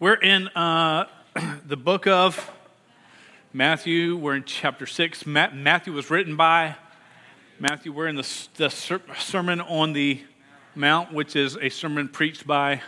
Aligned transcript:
We're 0.00 0.14
in 0.14 0.48
uh, 0.48 1.06
the 1.66 1.76
book 1.76 2.08
of 2.08 2.50
Matthew. 3.52 4.16
We're 4.16 4.34
in 4.34 4.42
chapter 4.42 4.86
6. 4.86 5.24
Matthew 5.24 5.92
was 5.92 6.10
written 6.10 6.34
by 6.34 6.74
Matthew. 7.60 7.92
We're 7.92 8.08
in 8.08 8.16
the, 8.16 8.28
the 8.56 8.70
Sermon 8.70 9.60
on 9.60 9.92
the 9.92 10.20
Mount, 10.74 11.12
which 11.12 11.36
is 11.36 11.56
a 11.56 11.68
sermon 11.68 12.08
preached 12.08 12.44
by 12.44 12.82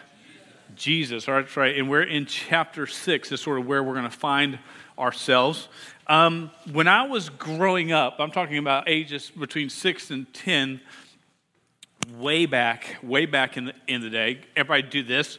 Jesus. 0.75 1.29
All 1.29 1.35
right, 1.35 1.43
that's 1.43 1.57
right. 1.57 1.79
And 1.79 1.89
we're 1.89 2.03
in 2.03 2.27
chapter 2.27 2.89
6, 2.89 3.31
is 3.31 3.41
sort 3.41 3.61
of 3.61 3.67
where 3.69 3.85
we're 3.85 3.95
going 3.95 4.03
to 4.03 4.11
find 4.11 4.59
ourselves. 4.99 5.69
Um, 6.09 6.51
when 6.73 6.89
I 6.89 7.07
was 7.07 7.29
growing 7.31 7.93
up, 7.93 8.17
I'm 8.19 8.33
talking 8.33 8.59
about 8.59 8.89
ages 8.89 9.31
between 9.31 9.71
6 9.71 10.11
and 10.11 10.35
10, 10.35 10.81
way 12.19 12.47
back, 12.47 12.97
way 13.01 13.27
back 13.27 13.57
in 13.57 13.67
the, 13.67 13.75
in 13.87 14.01
the 14.01 14.11
day, 14.11 14.41
everybody 14.57 14.83
do 14.83 15.05
this. 15.05 15.39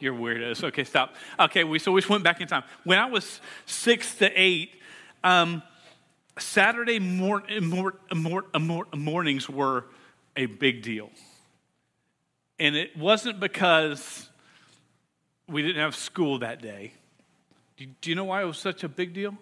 You're 0.00 0.14
weirdos. 0.14 0.62
Okay, 0.64 0.84
stop. 0.84 1.14
Okay, 1.40 1.64
we, 1.64 1.78
so 1.78 1.92
we 1.92 2.00
just 2.00 2.10
went 2.10 2.22
back 2.22 2.40
in 2.40 2.48
time. 2.48 2.62
When 2.84 2.98
I 2.98 3.06
was 3.06 3.40
six 3.66 4.14
to 4.16 4.30
eight, 4.40 4.70
um, 5.24 5.62
Saturday 6.38 6.98
mor- 6.98 7.42
mor- 7.60 7.96
mor- 8.14 8.46
mor- 8.58 8.86
mornings 8.94 9.48
were 9.48 9.86
a 10.36 10.46
big 10.46 10.82
deal. 10.82 11.10
And 12.60 12.76
it 12.76 12.96
wasn't 12.96 13.40
because 13.40 14.28
we 15.48 15.62
didn't 15.62 15.80
have 15.80 15.96
school 15.96 16.38
that 16.40 16.62
day. 16.62 16.92
Do, 17.76 17.86
do 18.00 18.10
you 18.10 18.16
know 18.16 18.24
why 18.24 18.42
it 18.42 18.46
was 18.46 18.58
such 18.58 18.84
a 18.84 18.88
big 18.88 19.14
deal? 19.14 19.36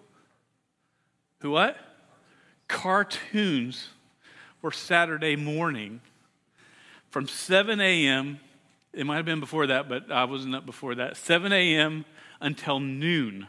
Who 1.41 1.51
what? 1.51 1.77
Cartoons 2.67 3.89
were 4.61 4.71
Saturday 4.71 5.35
morning 5.35 6.01
from 7.09 7.27
7 7.27 7.79
a.m. 7.79 8.39
It 8.93 9.05
might 9.05 9.17
have 9.17 9.25
been 9.25 9.39
before 9.39 9.67
that, 9.67 9.89
but 9.89 10.11
I 10.11 10.25
wasn't 10.25 10.55
up 10.55 10.65
before 10.65 10.95
that. 10.95 11.17
7 11.17 11.51
a.m. 11.51 12.05
until 12.41 12.79
noon 12.79 13.47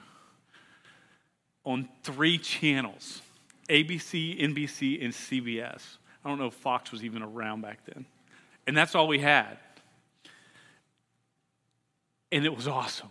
on 1.64 1.88
three 2.02 2.38
channels 2.38 3.22
ABC, 3.68 4.40
NBC, 4.40 5.04
and 5.04 5.12
CBS. 5.12 5.98
I 6.24 6.28
don't 6.28 6.38
know 6.38 6.46
if 6.46 6.54
Fox 6.54 6.90
was 6.90 7.04
even 7.04 7.22
around 7.22 7.60
back 7.60 7.80
then. 7.84 8.06
And 8.66 8.76
that's 8.76 8.94
all 8.94 9.06
we 9.06 9.18
had. 9.18 9.58
And 12.32 12.44
it 12.44 12.54
was 12.54 12.66
awesome. 12.66 13.08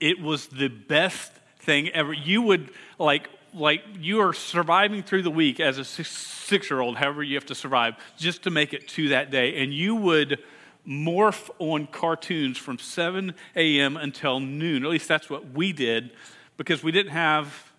It 0.00 0.20
was 0.20 0.48
the 0.48 0.68
best 0.68 1.32
thing 1.60 1.88
ever. 1.90 2.12
You 2.12 2.42
would 2.42 2.70
like 2.98 3.28
like 3.56 3.82
you 3.98 4.20
are 4.20 4.32
surviving 4.32 5.02
through 5.02 5.22
the 5.22 5.30
week 5.30 5.60
as 5.60 5.78
a 5.78 5.84
six 5.84 6.70
year 6.70 6.80
old, 6.80 6.96
however 6.96 7.22
you 7.22 7.34
have 7.36 7.46
to 7.46 7.54
survive, 7.54 7.94
just 8.16 8.42
to 8.42 8.50
make 8.50 8.74
it 8.74 8.86
to 8.88 9.08
that 9.08 9.30
day. 9.30 9.62
And 9.62 9.72
you 9.72 9.94
would 9.96 10.38
morph 10.86 11.50
on 11.58 11.86
cartoons 11.86 12.58
from 12.58 12.78
7 12.78 13.34
a.m. 13.56 13.96
until 13.96 14.40
noon. 14.40 14.84
At 14.84 14.90
least 14.90 15.08
that's 15.08 15.28
what 15.28 15.52
we 15.52 15.72
did 15.72 16.12
because 16.56 16.82
we 16.82 16.92
didn't 16.92 17.12
have 17.12 17.72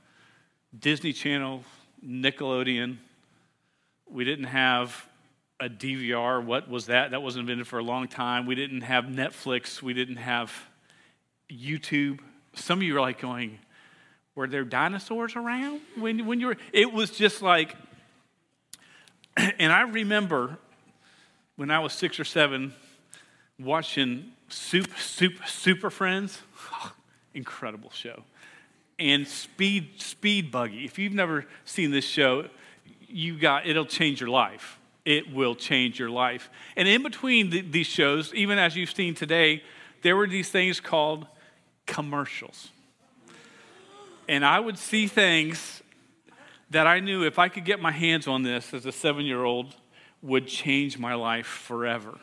Disney 0.78 1.14
Channel, 1.14 1.64
Nickelodeon. 2.06 2.98
We 4.10 4.26
didn't 4.26 4.46
have 4.46 5.08
a 5.60 5.70
DVR. 5.70 6.44
What 6.44 6.70
was 6.70 6.88
that? 6.88 7.12
That 7.12 7.22
wasn't 7.22 7.44
invented 7.44 7.68
for 7.68 7.80
a 7.80 7.84
long 7.84 8.08
time. 8.08 8.46
We 8.46 8.56
didn't 8.56 8.82
have 8.82 9.06
Netflix. 9.06 9.82
We 9.82 9.94
didn't 9.94 10.18
have 10.18 10.54
YouTube. 11.52 12.20
Some 12.54 12.80
of 12.80 12.84
you 12.84 12.98
are 12.98 13.02
like 13.02 13.20
going, 13.20 13.60
were 14.38 14.48
there 14.48 14.64
dinosaurs 14.64 15.36
around 15.36 15.82
when, 15.98 16.28
when 16.28 16.40
you 16.40 16.48
were? 16.48 16.58
It 16.72 16.94
was 16.94 17.10
just 17.10 17.42
like, 17.42 17.76
and 19.36 19.74
I 19.74 19.82
remember 19.82 20.60
when 21.56 21.72
I 21.72 21.80
was 21.80 21.92
six 21.92 22.20
or 22.20 22.24
seven 22.24 22.74
watching 23.60 24.32
Super, 24.48 24.96
Super, 24.98 25.46
Super 25.48 25.90
Friends. 25.90 26.40
incredible 27.34 27.90
show. 27.90 28.24
And 29.00 29.28
Speed, 29.28 30.00
Speed 30.02 30.52
Buggy. 30.52 30.86
If 30.86 31.00
you've 31.00 31.14
never 31.14 31.46
seen 31.66 31.90
this 31.90 32.06
show, 32.06 32.46
you 33.08 33.40
got, 33.40 33.66
it'll 33.66 33.86
change 33.86 34.22
your 34.22 34.30
life. 34.30 34.80
It 35.04 35.34
will 35.34 35.56
change 35.56 36.00
your 36.00 36.12
life. 36.12 36.50
And 36.76 36.88
in 36.88 37.02
between 37.02 37.50
the, 37.50 37.62
these 37.62 37.88
shows, 37.88 38.34
even 38.36 38.60
as 38.60 38.76
you've 38.76 38.92
seen 38.92 39.16
today, 39.16 39.64
there 40.04 40.16
were 40.16 40.28
these 40.28 40.50
things 40.50 40.80
called 40.80 41.26
commercials. 41.88 42.70
And 44.28 44.46
I 44.46 44.60
would 44.60 44.78
see 44.78 45.08
things 45.08 45.82
that 46.70 46.86
I 46.86 47.00
knew 47.00 47.24
if 47.24 47.40
I 47.40 47.48
could 47.48 47.66
get 47.66 47.82
my 47.82 47.92
hands 47.92 48.28
on 48.28 48.44
this 48.44 48.74
as 48.74 48.86
a 48.86 48.92
seven 48.92 49.26
year 49.26 49.44
old 49.44 49.76
would 50.22 50.48
change 50.48 50.98
my 50.98 51.14
life 51.14 51.46
forever. 51.46 52.18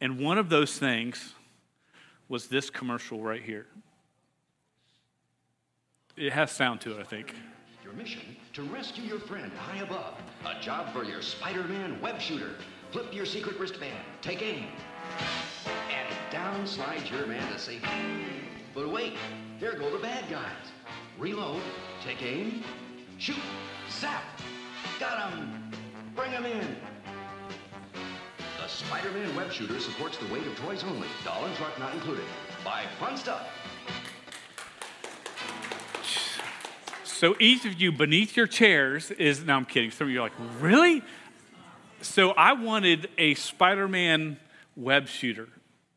And 0.00 0.20
one 0.20 0.38
of 0.38 0.48
those 0.48 0.78
things 0.78 1.34
was 2.28 2.48
this 2.48 2.70
commercial 2.70 3.20
right 3.20 3.42
here. 3.42 3.66
It 6.16 6.32
has 6.32 6.50
sound 6.50 6.80
to 6.82 6.98
it, 6.98 7.00
I 7.00 7.04
think. 7.04 7.34
Your 7.82 7.92
mission 7.94 8.36
to 8.52 8.62
rescue 8.64 9.04
your 9.04 9.20
friend 9.20 9.50
high 9.52 9.82
above. 9.82 10.14
A 10.44 10.60
job 10.60 10.92
for 10.92 11.04
your 11.04 11.22
Spider 11.22 11.64
Man 11.64 12.00
web 12.00 12.20
shooter. 12.20 12.50
Flip 12.90 13.12
your 13.14 13.24
secret 13.24 13.58
wristband, 13.58 14.04
take 14.22 14.42
aim, 14.42 14.66
and 15.90 16.32
down 16.32 16.66
slides 16.66 17.10
your 17.10 17.26
man 17.26 17.52
to 17.52 17.58
safety. 17.58 17.88
But 18.78 18.92
wait, 18.92 19.14
there 19.58 19.76
go 19.76 19.90
the 19.90 19.98
bad 19.98 20.30
guys. 20.30 20.70
Reload. 21.18 21.60
Take 22.04 22.22
aim. 22.22 22.62
Shoot. 23.18 23.34
Zap. 23.90 24.22
Got 25.00 25.32
him. 25.32 25.72
Bring 26.14 26.30
him 26.30 26.46
in. 26.46 26.76
The 28.62 28.68
Spider-Man 28.68 29.34
web 29.34 29.50
shooter 29.50 29.80
supports 29.80 30.16
the 30.18 30.32
weight 30.32 30.46
of 30.46 30.56
toys 30.60 30.84
only. 30.84 31.08
Doll 31.24 31.44
and 31.44 31.56
truck 31.56 31.76
not 31.80 31.92
included. 31.92 32.22
Buy 32.64 32.84
fun 33.00 33.16
stuff. 33.16 33.48
So 37.02 37.34
each 37.40 37.64
of 37.64 37.80
you 37.80 37.90
beneath 37.90 38.36
your 38.36 38.46
chairs 38.46 39.10
is, 39.10 39.44
no, 39.44 39.56
I'm 39.56 39.64
kidding. 39.64 39.90
Some 39.90 40.06
of 40.06 40.12
you 40.12 40.20
are 40.20 40.22
like, 40.22 40.32
really? 40.60 41.02
So 42.00 42.30
I 42.30 42.52
wanted 42.52 43.08
a 43.18 43.34
Spider 43.34 43.88
Man 43.88 44.36
web 44.76 45.08
shooter 45.08 45.48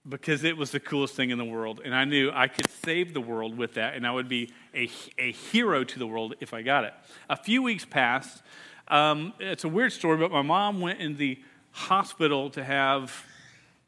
because 0.08 0.44
it 0.44 0.58
was 0.58 0.72
the 0.72 0.80
coolest 0.80 1.16
thing 1.16 1.30
in 1.30 1.38
the 1.38 1.46
world. 1.46 1.82
And 1.84 1.94
I 1.94 2.06
knew 2.06 2.32
I 2.34 2.48
could 2.48 2.70
save 2.70 3.14
the 3.14 3.22
world 3.22 3.58
with 3.58 3.76
that, 3.76 3.96
and 3.96 4.06
I 4.06 4.12
would 4.12 4.28
be 4.28 4.50
a, 4.74 4.90
a 5.18 5.32
hero 5.32 5.84
to 5.84 6.00
the 6.00 6.08
world 6.08 6.36
if 6.40 6.54
I 6.54 6.62
got 6.62 6.84
it. 6.86 6.94
A 7.30 7.36
few 7.36 7.62
weeks 7.62 7.86
passed. 7.86 8.42
Um, 8.88 9.34
it's 9.40 9.64
a 9.64 9.70
weird 9.70 9.94
story, 9.94 10.18
but 10.18 10.32
my 10.32 10.42
mom 10.42 10.82
went 10.82 11.00
in 11.00 11.18
the 11.18 11.40
hospital 11.72 12.50
to 12.52 12.64
have 12.64 13.26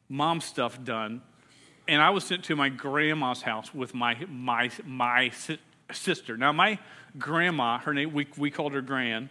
mom 0.08 0.40
stuff 0.40 0.82
done. 0.82 1.22
And 1.86 2.00
I 2.00 2.10
was 2.10 2.24
sent 2.24 2.44
to 2.44 2.56
my 2.56 2.70
grandma's 2.70 3.42
house 3.42 3.74
with 3.74 3.92
my, 3.92 4.16
my, 4.28 4.70
my 4.86 5.32
sister. 5.92 6.36
Now, 6.36 6.52
my 6.52 6.78
grandma, 7.18 7.78
her 7.78 7.92
name, 7.92 8.12
we, 8.14 8.26
we 8.38 8.50
called 8.50 8.72
her 8.72 8.80
Gran, 8.80 9.28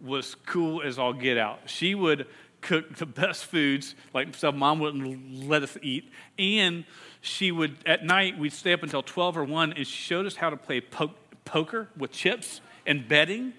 was 0.00 0.34
cool 0.46 0.82
as 0.82 0.98
all 0.98 1.12
get 1.12 1.38
out. 1.38 1.60
She 1.66 1.94
would 1.94 2.26
cook 2.64 2.96
the 2.96 3.06
best 3.06 3.44
foods, 3.44 3.94
like 4.12 4.34
stuff 4.34 4.54
mom 4.54 4.80
wouldn't 4.80 5.46
let 5.46 5.62
us 5.62 5.78
eat. 5.82 6.10
And 6.38 6.84
she 7.20 7.52
would, 7.52 7.76
at 7.86 8.04
night, 8.04 8.38
we'd 8.38 8.52
stay 8.52 8.72
up 8.72 8.82
until 8.82 9.02
12 9.02 9.36
or 9.36 9.44
1, 9.44 9.74
and 9.74 9.86
she 9.86 9.96
showed 9.96 10.26
us 10.26 10.36
how 10.36 10.50
to 10.50 10.56
play 10.56 10.80
po- 10.80 11.14
poker 11.44 11.88
with 11.96 12.10
chips 12.10 12.60
and 12.86 13.06
betting. 13.06 13.52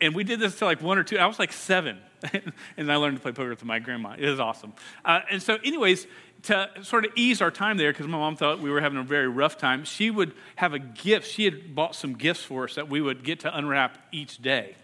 And 0.00 0.14
we 0.14 0.24
did 0.24 0.40
this 0.40 0.58
to 0.58 0.64
like 0.64 0.82
one 0.82 0.98
or 0.98 1.04
two. 1.04 1.18
I 1.18 1.26
was 1.26 1.38
like 1.38 1.52
seven, 1.52 1.98
and 2.76 2.90
I 2.90 2.96
learned 2.96 3.16
to 3.16 3.22
play 3.22 3.32
poker 3.32 3.50
with 3.50 3.64
my 3.64 3.78
grandma. 3.78 4.16
It 4.18 4.28
was 4.28 4.40
awesome. 4.40 4.72
Uh, 5.04 5.20
and 5.30 5.42
so, 5.42 5.56
anyways, 5.64 6.06
to 6.44 6.68
sort 6.82 7.04
of 7.04 7.12
ease 7.16 7.40
our 7.40 7.50
time 7.50 7.76
there, 7.76 7.92
because 7.92 8.06
my 8.06 8.18
mom 8.18 8.36
thought 8.36 8.60
we 8.60 8.70
were 8.70 8.80
having 8.80 8.98
a 8.98 9.02
very 9.02 9.28
rough 9.28 9.56
time, 9.56 9.84
she 9.84 10.10
would 10.10 10.34
have 10.56 10.74
a 10.74 10.78
gift. 10.78 11.30
She 11.30 11.44
had 11.44 11.74
bought 11.74 11.94
some 11.94 12.14
gifts 12.14 12.42
for 12.42 12.64
us 12.64 12.74
that 12.74 12.88
we 12.88 13.00
would 13.00 13.24
get 13.24 13.40
to 13.40 13.56
unwrap 13.56 13.98
each 14.12 14.38
day. 14.38 14.76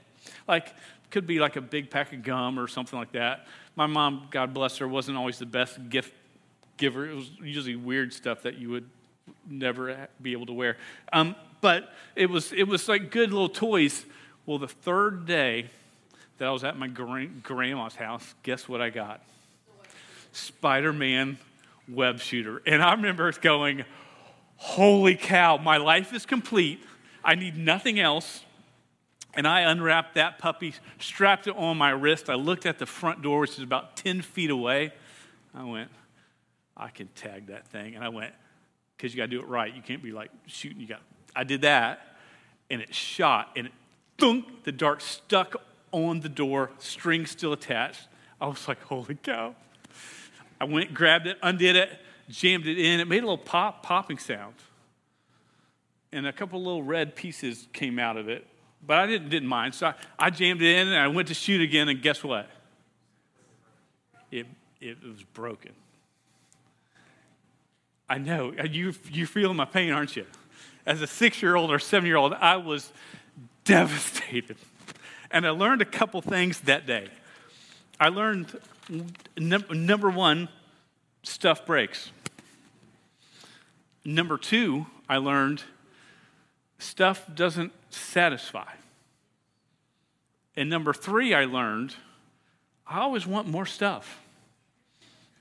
Like, 0.48 0.74
could 1.12 1.26
be 1.26 1.38
like 1.38 1.54
a 1.54 1.60
big 1.60 1.90
pack 1.90 2.12
of 2.12 2.24
gum 2.24 2.58
or 2.58 2.66
something 2.66 2.98
like 2.98 3.12
that 3.12 3.46
my 3.76 3.86
mom, 3.86 4.28
God 4.30 4.52
bless 4.52 4.78
her, 4.78 4.88
wasn't 4.88 5.16
always 5.16 5.38
the 5.38 5.46
best 5.46 5.88
gift 5.88 6.12
giver. 6.76 7.08
It 7.08 7.14
was 7.14 7.30
usually 7.42 7.76
weird 7.76 8.12
stuff 8.12 8.42
that 8.42 8.58
you 8.58 8.70
would 8.70 8.88
never 9.48 10.08
be 10.20 10.32
able 10.32 10.46
to 10.46 10.52
wear. 10.52 10.76
Um, 11.12 11.34
but 11.60 11.92
it 12.16 12.28
was, 12.28 12.52
it 12.52 12.64
was 12.64 12.88
like 12.88 13.10
good 13.10 13.32
little 13.32 13.48
toys. 13.48 14.04
Well, 14.46 14.58
the 14.58 14.68
third 14.68 15.26
day 15.26 15.66
that 16.38 16.48
I 16.48 16.50
was 16.50 16.64
at 16.64 16.76
my 16.76 16.88
grandma's 16.88 17.94
house, 17.94 18.34
guess 18.42 18.68
what 18.68 18.82
I 18.82 18.90
got? 18.90 19.22
Spider 20.32 20.92
Man 20.92 21.38
web 21.88 22.20
shooter. 22.20 22.62
And 22.66 22.82
I 22.82 22.92
remember 22.92 23.30
going, 23.32 23.84
Holy 24.56 25.16
cow, 25.16 25.56
my 25.56 25.76
life 25.76 26.12
is 26.12 26.26
complete. 26.26 26.80
I 27.24 27.34
need 27.34 27.56
nothing 27.56 27.98
else. 27.98 28.44
And 29.34 29.46
I 29.46 29.60
unwrapped 29.60 30.14
that 30.14 30.38
puppy, 30.38 30.74
strapped 30.98 31.46
it 31.46 31.56
on 31.56 31.78
my 31.78 31.90
wrist. 31.90 32.28
I 32.28 32.34
looked 32.34 32.66
at 32.66 32.78
the 32.78 32.86
front 32.86 33.22
door, 33.22 33.40
which 33.40 33.52
is 33.52 33.62
about 33.62 33.96
10 33.96 34.20
feet 34.20 34.50
away. 34.50 34.92
I 35.54 35.64
went, 35.64 35.90
I 36.76 36.88
can 36.88 37.08
tag 37.14 37.46
that 37.46 37.66
thing. 37.68 37.94
And 37.94 38.04
I 38.04 38.10
went, 38.10 38.32
because 38.96 39.14
you 39.14 39.18
got 39.18 39.24
to 39.24 39.30
do 39.30 39.40
it 39.40 39.48
right. 39.48 39.74
You 39.74 39.82
can't 39.82 40.02
be 40.02 40.12
like 40.12 40.30
shooting. 40.46 40.80
You 40.80 40.86
got. 40.86 41.00
I 41.34 41.44
did 41.44 41.62
that, 41.62 42.16
and 42.70 42.80
it 42.82 42.94
shot, 42.94 43.50
and 43.56 43.66
it, 43.66 43.72
thunk, 44.18 44.64
the 44.64 44.72
dart 44.72 45.02
stuck 45.02 45.56
on 45.92 46.20
the 46.20 46.28
door, 46.28 46.70
string 46.78 47.26
still 47.26 47.52
attached. 47.52 48.06
I 48.40 48.46
was 48.46 48.66
like, 48.68 48.82
holy 48.82 49.14
cow. 49.14 49.54
I 50.60 50.64
went, 50.64 50.94
grabbed 50.94 51.26
it, 51.26 51.38
undid 51.42 51.74
it, 51.74 51.90
jammed 52.28 52.66
it 52.66 52.78
in. 52.78 53.00
It 53.00 53.08
made 53.08 53.18
a 53.18 53.26
little 53.26 53.38
pop, 53.38 53.82
popping 53.82 54.18
sound. 54.18 54.54
And 56.12 56.26
a 56.26 56.32
couple 56.32 56.58
little 56.62 56.82
red 56.82 57.16
pieces 57.16 57.66
came 57.72 57.98
out 57.98 58.16
of 58.16 58.28
it. 58.28 58.46
But 58.84 58.98
I 58.98 59.06
didn't, 59.06 59.28
didn't 59.28 59.48
mind. 59.48 59.74
So 59.74 59.88
I, 59.88 59.94
I 60.18 60.30
jammed 60.30 60.60
it 60.62 60.76
in 60.76 60.88
and 60.88 60.96
I 60.96 61.08
went 61.08 61.28
to 61.28 61.34
shoot 61.34 61.60
again, 61.60 61.88
and 61.88 62.02
guess 62.02 62.24
what? 62.24 62.48
It, 64.30 64.46
it 64.80 64.98
was 65.02 65.22
broken. 65.22 65.72
I 68.08 68.18
know. 68.18 68.52
Uh, 68.58 68.64
you, 68.64 68.92
you're 69.10 69.26
feeling 69.26 69.56
my 69.56 69.64
pain, 69.64 69.92
aren't 69.92 70.16
you? 70.16 70.26
As 70.84 71.00
a 71.00 71.06
six 71.06 71.40
year 71.40 71.54
old 71.54 71.70
or 71.70 71.78
seven 71.78 72.06
year 72.06 72.16
old, 72.16 72.34
I 72.34 72.56
was 72.56 72.92
devastated. 73.64 74.56
And 75.30 75.46
I 75.46 75.50
learned 75.50 75.80
a 75.80 75.86
couple 75.86 76.20
things 76.20 76.60
that 76.60 76.86
day. 76.86 77.08
I 77.98 78.08
learned 78.08 78.58
number 79.38 80.10
one, 80.10 80.48
stuff 81.22 81.64
breaks. 81.64 82.10
Number 84.04 84.36
two, 84.36 84.86
I 85.08 85.18
learned 85.18 85.62
stuff 86.82 87.24
doesn't 87.34 87.72
satisfy. 87.90 88.70
And 90.56 90.68
number 90.68 90.92
three, 90.92 91.34
I 91.34 91.44
learned 91.44 91.94
I 92.86 93.00
always 93.00 93.26
want 93.26 93.48
more 93.48 93.66
stuff. 93.66 94.20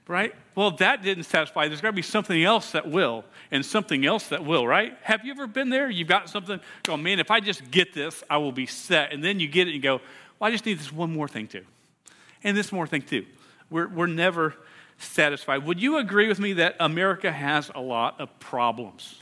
Right? 0.07 0.33
Well, 0.55 0.71
that 0.77 1.03
didn't 1.03 1.23
satisfy. 1.23 1.67
There's 1.67 1.79
got 1.79 1.89
to 1.89 1.93
be 1.93 2.01
something 2.01 2.43
else 2.43 2.71
that 2.71 2.89
will, 2.89 3.23
and 3.49 3.65
something 3.65 4.05
else 4.05 4.27
that 4.29 4.43
will, 4.43 4.67
right? 4.67 4.97
Have 5.03 5.23
you 5.23 5.31
ever 5.31 5.47
been 5.47 5.69
there? 5.69 5.89
You've 5.89 6.07
got 6.07 6.29
something, 6.29 6.59
go, 6.83 6.97
man, 6.97 7.19
if 7.19 7.31
I 7.31 7.39
just 7.39 7.69
get 7.71 7.93
this, 7.93 8.23
I 8.29 8.37
will 8.37 8.51
be 8.51 8.65
set. 8.65 9.13
And 9.13 9.23
then 9.23 9.39
you 9.39 9.47
get 9.47 9.67
it 9.67 9.73
and 9.73 9.81
go, 9.81 10.01
well, 10.39 10.49
I 10.49 10.51
just 10.51 10.65
need 10.65 10.79
this 10.79 10.91
one 10.91 11.13
more 11.13 11.27
thing 11.27 11.47
too. 11.47 11.63
And 12.43 12.57
this 12.57 12.71
more 12.71 12.87
thing 12.87 13.03
too. 13.03 13.25
We're, 13.69 13.87
we're 13.87 14.07
never 14.07 14.55
satisfied. 14.97 15.65
Would 15.65 15.81
you 15.81 15.97
agree 15.97 16.27
with 16.27 16.39
me 16.39 16.53
that 16.53 16.75
America 16.79 17.31
has 17.31 17.71
a 17.73 17.81
lot 17.81 18.19
of 18.19 18.37
problems? 18.39 19.17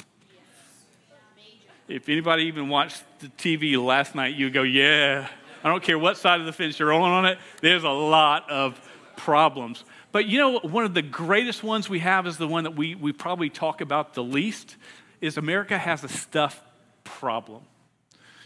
If 1.90 2.08
anybody 2.08 2.44
even 2.44 2.70
watched 2.70 3.04
the 3.18 3.30
TV 3.30 3.84
last 3.84 4.14
night, 4.14 4.36
you 4.36 4.52
go, 4.52 4.62
yeah. 4.62 5.28
I 5.64 5.68
don't 5.68 5.82
care 5.82 5.98
what 5.98 6.18
side 6.18 6.40
of 6.40 6.46
the 6.46 6.54
fence 6.54 6.78
you're 6.78 6.94
on 6.94 7.02
on 7.02 7.26
it, 7.26 7.40
there's 7.62 7.84
a 7.84 7.90
lot 7.90 8.48
of 8.48 8.80
problems. 9.18 9.84
But 10.12 10.28
you 10.28 10.38
know, 10.38 10.60
one 10.60 10.86
of 10.86 10.94
the 10.94 11.02
greatest 11.02 11.64
ones 11.64 11.90
we 11.90 11.98
have 12.00 12.28
is 12.28 12.38
the 12.38 12.48
one 12.48 12.66
that 12.66 12.76
we, 12.76 12.94
we 12.94 13.12
probably 13.12 13.50
talk 13.50 13.82
about 13.82 14.14
the 14.14 14.24
least 14.24 14.78
is 15.20 15.36
America 15.36 15.80
has 15.80 16.04
a 16.04 16.08
stuff 16.08 16.62
problem. 17.04 17.64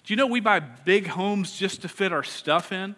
Do 0.06 0.14
you 0.14 0.16
know 0.16 0.28
we 0.28 0.40
buy 0.40 0.62
big 0.62 1.08
homes 1.08 1.58
just 1.58 1.82
to 1.82 1.90
fit 1.90 2.14
our 2.14 2.24
stuff 2.24 2.72
in? 2.72 2.96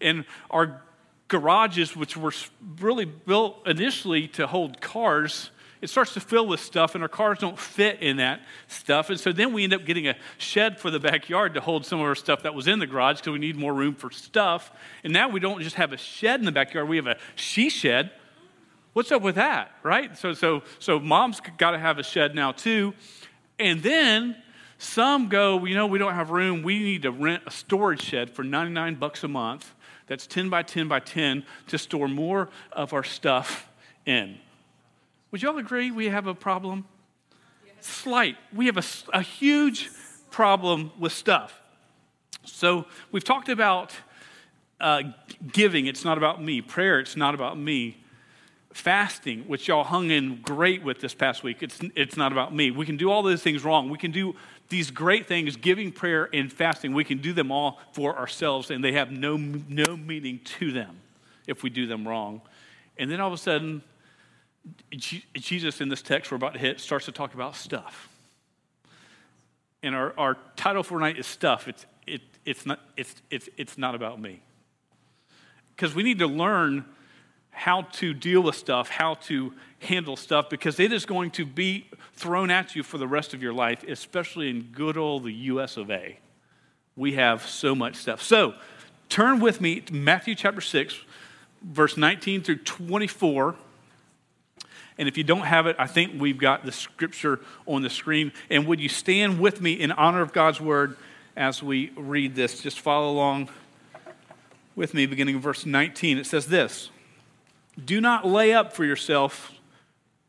And 0.00 0.24
our 0.50 0.82
garages, 1.26 1.96
which 1.96 2.16
were 2.16 2.32
really 2.78 3.06
built 3.06 3.66
initially 3.66 4.28
to 4.28 4.46
hold 4.46 4.80
cars, 4.80 5.50
it 5.84 5.90
starts 5.90 6.14
to 6.14 6.20
fill 6.20 6.46
with 6.46 6.60
stuff, 6.60 6.94
and 6.94 7.04
our 7.04 7.10
cars 7.10 7.40
don't 7.40 7.58
fit 7.58 8.00
in 8.00 8.16
that 8.16 8.40
stuff. 8.68 9.10
And 9.10 9.20
so 9.20 9.32
then 9.32 9.52
we 9.52 9.64
end 9.64 9.74
up 9.74 9.84
getting 9.84 10.08
a 10.08 10.16
shed 10.38 10.80
for 10.80 10.90
the 10.90 10.98
backyard 10.98 11.52
to 11.54 11.60
hold 11.60 11.84
some 11.84 12.00
of 12.00 12.06
our 12.06 12.14
stuff 12.14 12.44
that 12.44 12.54
was 12.54 12.66
in 12.66 12.78
the 12.78 12.86
garage 12.86 13.18
because 13.18 13.34
we 13.34 13.38
need 13.38 13.54
more 13.54 13.74
room 13.74 13.94
for 13.94 14.10
stuff. 14.10 14.72
And 15.04 15.12
now 15.12 15.28
we 15.28 15.40
don't 15.40 15.60
just 15.60 15.76
have 15.76 15.92
a 15.92 15.98
shed 15.98 16.40
in 16.40 16.46
the 16.46 16.52
backyard, 16.52 16.88
we 16.88 16.96
have 16.96 17.06
a 17.06 17.18
she 17.34 17.68
shed. 17.68 18.12
What's 18.94 19.12
up 19.12 19.20
with 19.20 19.34
that, 19.34 19.72
right? 19.82 20.16
So, 20.16 20.32
so, 20.32 20.62
so 20.78 20.98
mom's 20.98 21.42
got 21.58 21.72
to 21.72 21.78
have 21.78 21.98
a 21.98 22.02
shed 22.02 22.34
now 22.34 22.52
too. 22.52 22.94
And 23.58 23.82
then 23.82 24.36
some 24.78 25.28
go, 25.28 25.66
you 25.66 25.74
know, 25.74 25.86
we 25.86 25.98
don't 25.98 26.14
have 26.14 26.30
room. 26.30 26.62
We 26.62 26.78
need 26.78 27.02
to 27.02 27.10
rent 27.10 27.42
a 27.46 27.50
storage 27.50 28.00
shed 28.00 28.30
for 28.30 28.42
99 28.42 28.94
bucks 28.94 29.22
a 29.22 29.28
month 29.28 29.74
that's 30.06 30.26
10 30.26 30.48
by 30.48 30.62
10 30.62 30.88
by 30.88 31.00
10 31.00 31.44
to 31.66 31.76
store 31.76 32.08
more 32.08 32.48
of 32.72 32.94
our 32.94 33.04
stuff 33.04 33.68
in. 34.06 34.38
Would 35.34 35.42
you 35.42 35.48
all 35.48 35.58
agree 35.58 35.90
we 35.90 36.10
have 36.10 36.28
a 36.28 36.34
problem? 36.34 36.84
Yes. 37.66 37.74
Slight. 37.80 38.36
We 38.52 38.66
have 38.66 38.76
a, 38.76 38.84
a 39.12 39.20
huge 39.20 39.90
problem 40.30 40.92
with 40.96 41.10
stuff. 41.10 41.60
So 42.44 42.86
we've 43.10 43.24
talked 43.24 43.48
about 43.48 43.92
uh, 44.78 45.02
giving, 45.52 45.86
it's 45.86 46.04
not 46.04 46.18
about 46.18 46.40
me. 46.40 46.60
Prayer, 46.60 47.00
it's 47.00 47.16
not 47.16 47.34
about 47.34 47.58
me. 47.58 47.96
Fasting, 48.72 49.40
which 49.48 49.66
y'all 49.66 49.82
hung 49.82 50.12
in 50.12 50.40
great 50.40 50.84
with 50.84 51.00
this 51.00 51.14
past 51.14 51.42
week, 51.42 51.64
it's, 51.64 51.80
it's 51.96 52.16
not 52.16 52.30
about 52.30 52.54
me. 52.54 52.70
We 52.70 52.86
can 52.86 52.96
do 52.96 53.10
all 53.10 53.24
those 53.24 53.42
things 53.42 53.64
wrong. 53.64 53.90
We 53.90 53.98
can 53.98 54.12
do 54.12 54.36
these 54.68 54.92
great 54.92 55.26
things, 55.26 55.56
giving, 55.56 55.90
prayer, 55.90 56.28
and 56.32 56.52
fasting, 56.52 56.94
we 56.94 57.02
can 57.02 57.18
do 57.18 57.32
them 57.32 57.50
all 57.50 57.80
for 57.90 58.16
ourselves, 58.16 58.70
and 58.70 58.84
they 58.84 58.92
have 58.92 59.10
no, 59.10 59.36
no 59.36 59.96
meaning 59.96 60.38
to 60.60 60.70
them 60.70 61.00
if 61.48 61.64
we 61.64 61.70
do 61.70 61.88
them 61.88 62.06
wrong. 62.06 62.40
And 62.98 63.10
then 63.10 63.20
all 63.20 63.26
of 63.26 63.34
a 63.34 63.38
sudden, 63.38 63.82
Jesus 64.90 65.80
in 65.80 65.88
this 65.88 66.02
text 66.02 66.30
we're 66.30 66.36
about 66.36 66.54
to 66.54 66.58
hit 66.58 66.80
starts 66.80 67.06
to 67.06 67.12
talk 67.12 67.34
about 67.34 67.56
stuff. 67.56 68.08
And 69.82 69.94
our, 69.94 70.14
our 70.16 70.38
title 70.56 70.82
for 70.82 70.98
tonight 70.98 71.18
is 71.18 71.26
Stuff. 71.26 71.68
It's, 71.68 71.84
it, 72.06 72.22
it's, 72.46 72.64
not, 72.64 72.80
it's, 72.96 73.14
it's, 73.30 73.48
it's 73.58 73.76
not 73.76 73.94
about 73.94 74.18
me. 74.18 74.40
Because 75.76 75.94
we 75.94 76.02
need 76.02 76.18
to 76.20 76.26
learn 76.26 76.86
how 77.50 77.82
to 77.82 78.14
deal 78.14 78.42
with 78.42 78.56
stuff, 78.56 78.88
how 78.88 79.14
to 79.14 79.52
handle 79.80 80.16
stuff, 80.16 80.48
because 80.48 80.80
it 80.80 80.92
is 80.92 81.04
going 81.04 81.30
to 81.32 81.44
be 81.44 81.86
thrown 82.14 82.50
at 82.50 82.74
you 82.74 82.82
for 82.82 82.98
the 82.98 83.06
rest 83.06 83.34
of 83.34 83.42
your 83.42 83.52
life, 83.52 83.84
especially 83.86 84.48
in 84.48 84.62
good 84.72 84.96
old 84.96 85.24
the 85.24 85.32
US 85.32 85.76
of 85.76 85.90
A. 85.90 86.18
We 86.96 87.12
have 87.14 87.46
so 87.46 87.74
much 87.74 87.96
stuff. 87.96 88.22
So 88.22 88.54
turn 89.08 89.38
with 89.38 89.60
me 89.60 89.80
to 89.80 89.94
Matthew 89.94 90.34
chapter 90.34 90.60
6, 90.60 90.94
verse 91.62 91.96
19 91.96 92.42
through 92.42 92.58
24. 92.58 93.56
And 94.98 95.08
if 95.08 95.18
you 95.18 95.24
don't 95.24 95.46
have 95.46 95.66
it, 95.66 95.76
I 95.78 95.86
think 95.86 96.20
we've 96.20 96.38
got 96.38 96.64
the 96.64 96.72
scripture 96.72 97.40
on 97.66 97.82
the 97.82 97.90
screen. 97.90 98.32
And 98.48 98.66
would 98.66 98.80
you 98.80 98.88
stand 98.88 99.40
with 99.40 99.60
me 99.60 99.72
in 99.72 99.90
honor 99.92 100.22
of 100.22 100.32
God's 100.32 100.60
word 100.60 100.96
as 101.36 101.62
we 101.62 101.90
read 101.96 102.34
this? 102.34 102.60
Just 102.60 102.78
follow 102.80 103.10
along 103.10 103.48
with 104.76 104.94
me, 104.94 105.06
beginning 105.06 105.36
of 105.36 105.42
verse 105.42 105.66
19. 105.66 106.18
It 106.18 106.26
says 106.26 106.46
this 106.46 106.90
Do 107.82 108.00
not 108.00 108.26
lay 108.26 108.52
up 108.52 108.72
for 108.72 108.84
yourself 108.84 109.52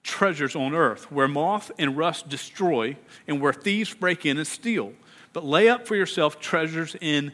treasures 0.01 0.55
on 0.55 0.73
earth, 0.73 1.11
where 1.11 1.27
moth 1.27 1.71
and 1.77 1.97
rust 1.97 2.29
destroy, 2.29 2.95
and 3.27 3.41
where 3.41 3.53
thieves 3.53 3.93
break 3.93 4.25
in 4.25 4.37
and 4.37 4.47
steal. 4.47 4.93
But 5.33 5.43
lay 5.43 5.67
up 5.67 5.87
for 5.87 5.95
yourself 5.95 6.39
treasures 6.39 6.95
in 7.01 7.33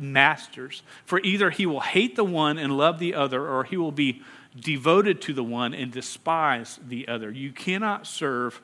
masters. 0.00 0.82
For 1.04 1.20
either 1.20 1.50
he 1.50 1.66
will 1.66 1.80
hate 1.80 2.16
the 2.16 2.24
one 2.24 2.58
and 2.58 2.76
love 2.76 2.98
the 2.98 3.14
other, 3.14 3.46
or 3.46 3.64
he 3.64 3.76
will 3.76 3.92
be 3.92 4.22
devoted 4.58 5.20
to 5.22 5.32
the 5.32 5.44
one 5.44 5.74
and 5.74 5.92
despise 5.92 6.78
the 6.86 7.08
other. 7.08 7.30
You 7.30 7.52
cannot 7.52 8.06
serve 8.06 8.60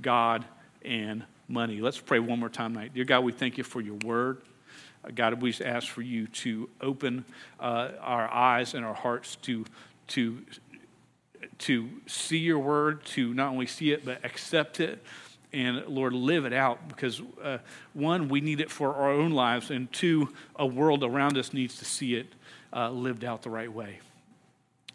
God 0.00 0.44
and 0.84 1.24
money. 1.48 1.80
Let's 1.80 2.00
pray 2.00 2.18
one 2.18 2.40
more 2.40 2.48
time 2.48 2.74
tonight. 2.74 2.94
Dear 2.94 3.04
God, 3.04 3.20
we 3.20 3.32
thank 3.32 3.58
you 3.58 3.64
for 3.64 3.80
your 3.80 3.96
word. 4.04 4.38
Uh, 5.04 5.10
God, 5.14 5.42
we 5.42 5.54
ask 5.64 5.88
for 5.88 6.02
you 6.02 6.26
to 6.28 6.68
open 6.80 7.24
uh, 7.60 7.90
our 8.00 8.32
eyes 8.32 8.74
and 8.74 8.84
our 8.84 8.94
hearts 8.94 9.36
to, 9.36 9.64
to, 10.08 10.42
to 11.58 11.88
see 12.06 12.38
your 12.38 12.58
word, 12.58 13.04
to 13.06 13.34
not 13.34 13.50
only 13.50 13.66
see 13.66 13.92
it, 13.92 14.04
but 14.04 14.24
accept 14.24 14.80
it 14.80 15.02
and 15.54 15.86
Lord, 15.86 16.12
live 16.12 16.44
it 16.44 16.52
out 16.52 16.88
because 16.88 17.22
uh, 17.42 17.58
one, 17.92 18.28
we 18.28 18.40
need 18.40 18.60
it 18.60 18.70
for 18.70 18.94
our 18.94 19.12
own 19.12 19.30
lives, 19.30 19.70
and 19.70 19.90
two, 19.92 20.30
a 20.56 20.66
world 20.66 21.04
around 21.04 21.38
us 21.38 21.52
needs 21.52 21.78
to 21.78 21.84
see 21.84 22.16
it 22.16 22.26
uh, 22.74 22.90
lived 22.90 23.24
out 23.24 23.42
the 23.42 23.50
right 23.50 23.72
way. 23.72 24.00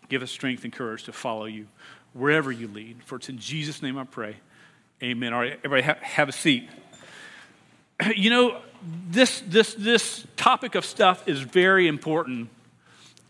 Give 0.09 0.21
us 0.21 0.31
strength 0.31 0.65
and 0.65 0.73
courage 0.73 1.03
to 1.03 1.13
follow 1.13 1.45
you 1.45 1.67
wherever 2.13 2.51
you 2.51 2.67
lead. 2.67 3.03
For 3.05 3.15
it's 3.15 3.29
in 3.29 3.37
Jesus' 3.37 3.81
name 3.81 3.97
I 3.97 4.03
pray. 4.03 4.35
Amen. 5.01 5.33
All 5.33 5.39
right, 5.39 5.53
everybody, 5.63 5.83
have, 5.83 5.97
have 5.99 6.29
a 6.29 6.33
seat. 6.33 6.69
You 8.15 8.29
know, 8.29 8.61
this, 9.09 9.43
this, 9.45 9.73
this 9.73 10.25
topic 10.37 10.75
of 10.75 10.85
stuff 10.85 11.27
is 11.27 11.41
very 11.41 11.85
important. 11.85 12.47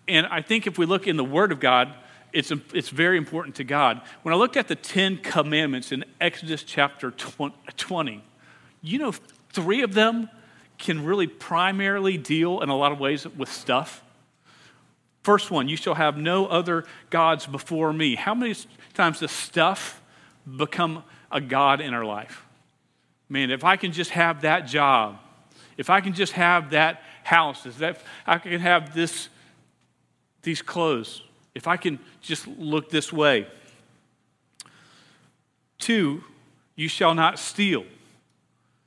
And 0.08 0.28
I 0.28 0.44
think 0.44 0.68
if 0.68 0.78
we 0.78 0.86
look 0.86 1.08
in 1.08 1.18
the 1.18 1.24
Word 1.24 1.52
of 1.52 1.60
God, 1.60 1.92
it's, 2.32 2.52
it's 2.74 2.90
very 2.90 3.18
important 3.18 3.56
to 3.56 3.64
God. 3.64 4.02
When 4.22 4.34
I 4.34 4.38
looked 4.38 4.58
at 4.58 4.68
the 4.68 4.76
Ten 4.76 5.18
Commandments 5.18 5.92
in 5.92 6.06
Exodus 6.22 6.64
chapter 6.64 7.12
20, 7.12 8.24
you 8.82 8.98
know, 9.00 9.14
three 9.52 9.82
of 9.82 9.94
them 9.94 10.30
can 10.78 11.04
really 11.04 11.28
primarily 11.28 12.18
deal 12.18 12.62
in 12.62 12.70
a 12.70 12.76
lot 12.76 12.92
of 12.92 13.00
ways 13.00 13.28
with 13.28 13.52
stuff. 13.52 14.04
First 15.24 15.52
one, 15.52 15.68
you 15.68 15.76
shall 15.76 15.96
have 15.96 16.18
no 16.18 16.48
other 16.48 16.86
gods 17.10 17.46
before 17.46 17.92
me. 17.92 18.16
How 18.16 18.34
many 18.34 18.56
times 18.94 19.20
does 19.20 19.32
stuff 19.32 20.02
become 20.58 21.04
a 21.32 21.42
God 21.42 21.82
in 21.82 21.94
our 21.94 22.06
life? 22.06 22.46
Man, 23.28 23.52
if 23.52 23.64
I 23.64 23.76
can 23.76 23.92
just 23.92 24.12
have 24.12 24.42
that 24.42 24.62
job, 24.62 25.20
if 25.78 25.90
I 25.90 26.02
can 26.02 26.14
just 26.14 26.34
have 26.34 26.72
that 26.72 27.02
house, 27.24 27.66
if 27.66 27.78
that 27.80 28.02
I 28.26 28.38
can 28.38 28.60
have 28.60 28.96
this, 28.96 29.30
these 30.42 30.62
clothes, 30.62 31.22
if 31.60 31.68
I 31.68 31.76
can 31.76 32.00
just 32.22 32.48
look 32.48 32.90
this 32.90 33.12
way. 33.12 33.46
Two, 35.78 36.24
you 36.78 36.88
shall 36.88 37.14
not 37.14 37.38
steal. 37.38 37.84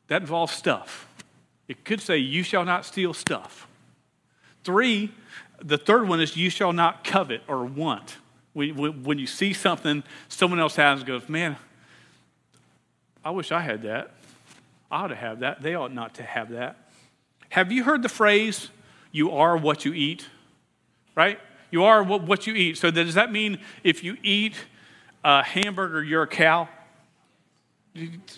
That 0.09 0.23
involves 0.23 0.55
stuff. 0.55 1.07
It 1.69 1.85
could 1.85 2.00
say, 2.00 2.17
you 2.17 2.43
shall 2.43 2.64
not 2.64 2.87
steal 2.87 3.12
stuff. 3.12 3.69
Three, 4.64 5.12
the 5.61 5.76
third 5.76 6.09
one 6.09 6.23
is, 6.23 6.35
you 6.35 6.49
shall 6.49 6.73
not 6.73 7.05
covet 7.05 7.43
or 7.47 7.62
want. 7.67 8.17
When, 8.55 9.19
you 9.19 9.26
see 9.26 9.52
something 9.52 10.02
someone 10.29 10.59
else 10.59 10.76
has, 10.76 11.00
and 11.00 11.07
goes, 11.07 11.29
man, 11.29 11.57
I 13.23 13.33
wish 13.33 13.52
I 13.52 13.61
had 13.61 13.83
that. 13.83 14.12
I 14.91 15.05
ought 15.05 15.09
to 15.09 15.14
have 15.14 15.41
that. 15.41 15.61
They 15.62 15.75
ought 15.75 15.93
not 15.93 16.14
to 16.14 16.23
have 16.23 16.52
that. 16.52 16.79
Have 17.50 17.71
you 17.71 17.85
heard 17.85 18.02
the 18.02 18.09
phrase, 18.09 18.71
you 19.11 19.31
are 19.33 19.59
what 19.59 19.85
you 19.85 19.93
eat? 19.93 20.26
Right? 21.14 21.38
You 21.73 21.85
are 21.85 22.02
what, 22.02 22.47
you 22.47 22.55
eat. 22.55 22.76
So 22.79 22.91
does 22.91 23.14
that 23.14 23.33
mean 23.33 23.59
if 23.83 24.05
you 24.05 24.19
eat 24.23 24.55
a 25.25 25.43
hamburger, 25.43 26.05
you're 26.05 26.23
a 26.23 26.29
cow? 26.29 26.69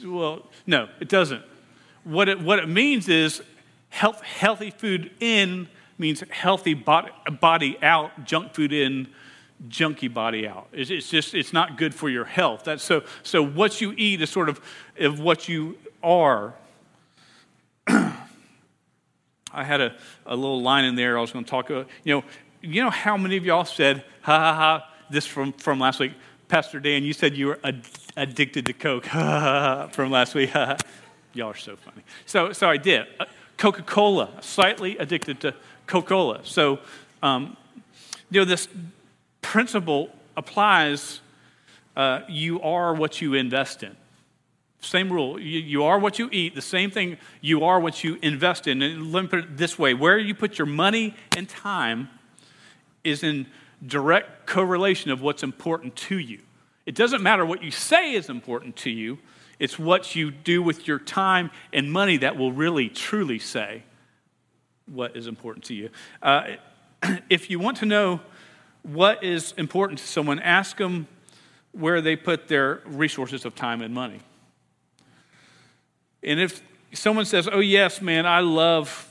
Well, 0.04 0.46
no, 0.66 0.88
it 1.00 1.08
doesn't. 1.08 1.42
What 2.04 2.28
it, 2.28 2.40
what 2.40 2.60
it 2.60 2.68
means 2.68 3.08
is 3.08 3.42
health, 3.90 4.22
healthy 4.22 4.70
food 4.70 5.10
in 5.20 5.68
means 5.98 6.22
healthy 6.30 6.74
body, 6.74 7.10
body 7.40 7.76
out, 7.82 8.24
junk 8.24 8.54
food 8.54 8.72
in, 8.72 9.08
junky 9.68 10.12
body 10.12 10.46
out. 10.46 10.68
It's, 10.72 10.90
it's, 10.90 11.10
just, 11.10 11.34
it's 11.34 11.52
not 11.52 11.76
good 11.76 11.94
for 11.94 12.08
your 12.08 12.24
health. 12.24 12.64
That's 12.64 12.84
so, 12.84 13.02
so 13.24 13.44
what 13.44 13.80
you 13.80 13.94
eat 13.96 14.22
is 14.22 14.30
sort 14.30 14.48
of, 14.48 14.60
of 14.98 15.18
what 15.18 15.48
you 15.48 15.76
are. 16.02 16.54
I 19.54 19.62
had 19.62 19.80
a, 19.80 19.94
a 20.26 20.34
little 20.36 20.62
line 20.62 20.84
in 20.84 20.96
there 20.96 21.16
I 21.16 21.20
was 21.20 21.30
going 21.30 21.44
to 21.44 21.50
talk 21.50 21.70
about. 21.70 21.88
You 22.02 22.16
know, 22.16 22.24
you 22.64 22.83
know 22.83 22.90
how 22.90 23.16
many 23.16 23.37
of 23.37 23.44
y'all 23.44 23.64
said, 23.64 24.04
ha 24.23 24.38
ha 24.38 24.54
ha, 24.54 24.90
this 25.11 25.26
from, 25.26 25.52
from 25.52 25.78
last 25.78 26.00
week? 26.00 26.12
Pastor 26.49 26.80
Dan, 26.80 27.04
you 27.04 27.12
said 27.12 27.37
you 27.37 27.49
were 27.49 27.61
ad- 27.64 27.85
addicted 28.16 28.66
to 28.66 28.73
Coke 28.73 29.06
from 29.92 30.11
last 30.11 30.35
week. 30.35 30.52
y'all 31.35 31.50
are 31.50 31.54
so 31.54 31.76
funny. 31.76 32.02
So, 32.26 32.52
so 32.52 32.68
I 32.68 32.76
did. 32.76 33.06
Uh, 33.18 33.26
Coca 33.56 33.83
Cola, 33.83 34.30
slightly 34.40 34.97
addicted 34.99 35.40
to 35.40 35.54
Coca 35.87 36.09
Cola. 36.09 36.40
So, 36.44 36.80
um, 37.23 37.56
you 38.30 38.40
know, 38.40 38.44
this 38.44 38.68
principle 39.42 40.11
applies 40.37 41.21
uh, 41.97 42.21
you 42.28 42.61
are 42.61 42.94
what 42.94 43.21
you 43.21 43.35
invest 43.35 43.83
in. 43.83 43.94
Same 44.80 45.12
rule. 45.12 45.38
You, 45.38 45.61
you, 45.61 45.85
are 45.85 45.99
what 45.99 46.18
you 46.18 46.28
eat. 46.33 46.54
The 46.54 46.62
same 46.62 46.90
thing, 46.90 47.16
you 47.40 47.64
are 47.64 47.80
what 47.80 48.04
you 48.04 48.18
invest 48.21 48.66
in. 48.66 48.83
And 48.83 49.12
let 49.12 49.23
me 49.23 49.28
put 49.28 49.38
it 49.38 49.56
this 49.56 49.78
way 49.78 49.94
where 49.94 50.18
you 50.18 50.35
put 50.35 50.59
your 50.59 50.66
money 50.66 51.14
and 51.37 51.49
time 51.49 52.09
is 53.04 53.23
in 53.23 53.46
direct 53.87 54.46
correlation 54.46 55.11
of 55.11 55.20
what's 55.20 55.42
important 55.42 55.94
to 55.96 56.18
you. 56.18 56.40
It 56.87 56.94
doesn't 56.94 57.23
matter 57.23 57.46
what 57.46 57.62
you 57.62 57.70
say 57.70 58.12
is 58.12 58.28
important 58.28 58.76
to 58.76 58.90
you, 58.90 59.18
it's 59.58 59.78
what 59.78 60.16
you 60.16 60.30
do 60.30 60.62
with 60.62 60.88
your 60.88 60.99
time 60.99 61.50
and 61.73 61.92
money 61.92 62.16
that 62.18 62.37
will 62.37 62.52
really, 62.52 62.88
truly 62.88 63.38
say 63.38 63.84
what 64.87 65.16
is 65.16 65.26
important 65.26 65.64
to 65.66 65.75
you. 65.75 65.90
Uh, 66.23 66.56
if 67.30 67.50
you 67.50 67.58
want 67.58 67.78
to 67.78 67.87
know 67.87 68.20
what 68.82 69.23
is 69.23 69.54
important 69.56 69.99
to 70.00 70.06
someone, 70.06 70.38
ask 70.40 70.76
them 70.76 71.06
where 71.73 72.00
they 72.00 72.16
put 72.16 72.49
their 72.49 72.82
resources 72.84 73.44
of 73.44 73.54
time 73.54 73.80
and 73.80 73.94
money. 73.94 74.20
And 76.23 76.40
if 76.40 76.62
someone 76.92 77.25
says, 77.25 77.49
Oh, 77.50 77.61
yes, 77.61 78.00
man, 78.00 78.26
I 78.26 78.40
love 78.40 79.11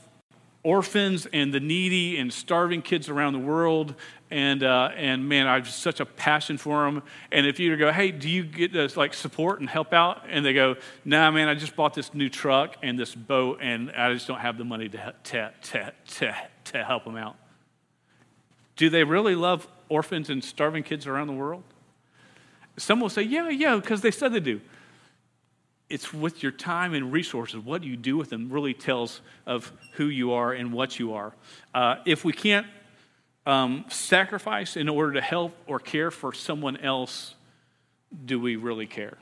orphans 0.64 1.28
and 1.32 1.52
the 1.52 1.60
needy 1.60 2.18
and 2.18 2.32
starving 2.32 2.82
kids 2.82 3.08
around 3.08 3.34
the 3.34 3.38
world. 3.38 3.94
And, 4.30 4.64
uh, 4.64 4.90
and 4.96 5.28
man, 5.28 5.46
I 5.46 5.54
have 5.54 5.68
such 5.68 6.00
a 6.00 6.06
passion 6.06 6.56
for 6.56 6.84
them. 6.84 7.02
And 7.30 7.46
if 7.46 7.60
you 7.60 7.76
go, 7.76 7.92
hey, 7.92 8.10
do 8.10 8.28
you 8.28 8.42
get 8.42 8.72
this 8.72 8.96
like 8.96 9.14
support 9.14 9.60
and 9.60 9.68
help 9.68 9.92
out? 9.92 10.22
And 10.28 10.44
they 10.44 10.54
go, 10.54 10.74
nah, 11.04 11.30
man, 11.30 11.48
I 11.48 11.54
just 11.54 11.76
bought 11.76 11.94
this 11.94 12.12
new 12.14 12.28
truck 12.28 12.76
and 12.82 12.98
this 12.98 13.14
boat, 13.14 13.58
and 13.60 13.92
I 13.92 14.12
just 14.12 14.26
don't 14.26 14.40
have 14.40 14.58
the 14.58 14.64
money 14.64 14.88
to, 14.88 15.14
to, 15.24 15.52
to, 15.62 15.92
to, 16.06 16.36
to 16.64 16.84
help 16.84 17.04
them 17.04 17.16
out. 17.16 17.36
Do 18.76 18.90
they 18.90 19.04
really 19.04 19.36
love 19.36 19.68
orphans 19.88 20.30
and 20.30 20.42
starving 20.42 20.82
kids 20.82 21.06
around 21.06 21.28
the 21.28 21.34
world? 21.34 21.62
Some 22.76 22.98
will 22.98 23.10
say, 23.10 23.22
yeah, 23.22 23.50
yeah, 23.50 23.76
because 23.76 24.00
they 24.00 24.10
said 24.10 24.32
they 24.32 24.40
do 24.40 24.60
it's 25.94 26.12
with 26.12 26.42
your 26.42 26.50
time 26.50 26.92
and 26.92 27.12
resources. 27.12 27.64
What 27.64 27.84
you 27.84 27.96
do 27.96 28.16
with 28.16 28.28
them 28.28 28.50
really 28.50 28.74
tells 28.74 29.20
of 29.46 29.70
who 29.92 30.06
you 30.06 30.32
are 30.32 30.52
and 30.52 30.72
what 30.72 30.98
you 30.98 31.14
are. 31.14 31.32
Uh, 31.72 31.98
if 32.04 32.24
we 32.24 32.32
can't 32.32 32.66
um, 33.46 33.84
sacrifice 33.88 34.76
in 34.76 34.88
order 34.88 35.12
to 35.12 35.20
help 35.20 35.54
or 35.68 35.78
care 35.78 36.10
for 36.10 36.32
someone 36.32 36.76
else, 36.78 37.36
do 38.24 38.40
we 38.40 38.56
really 38.56 38.88
care? 38.88 39.18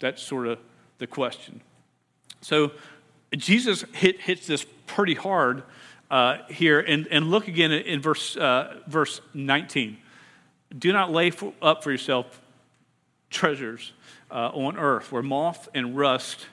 That's 0.00 0.20
sort 0.20 0.48
of 0.48 0.58
the 0.98 1.06
question. 1.06 1.60
So 2.40 2.72
Jesus 3.36 3.84
hit, 3.92 4.20
hits 4.20 4.48
this 4.48 4.66
pretty 4.88 5.14
hard 5.14 5.62
uh, 6.10 6.38
here, 6.48 6.80
and, 6.80 7.06
and 7.08 7.30
look 7.30 7.46
again 7.46 7.70
in 7.70 8.02
verse, 8.02 8.36
uh, 8.36 8.80
verse 8.88 9.20
19. 9.32 9.96
Do 10.76 10.92
not 10.92 11.12
lay 11.12 11.30
for, 11.30 11.52
up 11.62 11.84
for 11.84 11.92
yourself 11.92 12.40
treasures 13.30 13.92
uh, 14.30 14.50
on 14.52 14.76
earth 14.76 15.12
where 15.12 15.22
moth 15.22 15.68
and 15.74 15.96
rust 15.96 16.46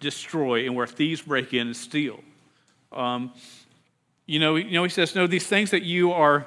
destroy 0.00 0.66
and 0.66 0.74
where 0.74 0.86
thieves 0.86 1.22
break 1.22 1.52
in 1.54 1.68
and 1.68 1.76
steal. 1.76 2.20
Um, 2.92 3.32
you, 4.26 4.38
know, 4.38 4.56
you 4.56 4.72
know, 4.72 4.84
he 4.84 4.90
says, 4.90 5.14
No, 5.14 5.26
these 5.26 5.46
things 5.46 5.70
that 5.70 5.82
you 5.82 6.12
are, 6.12 6.46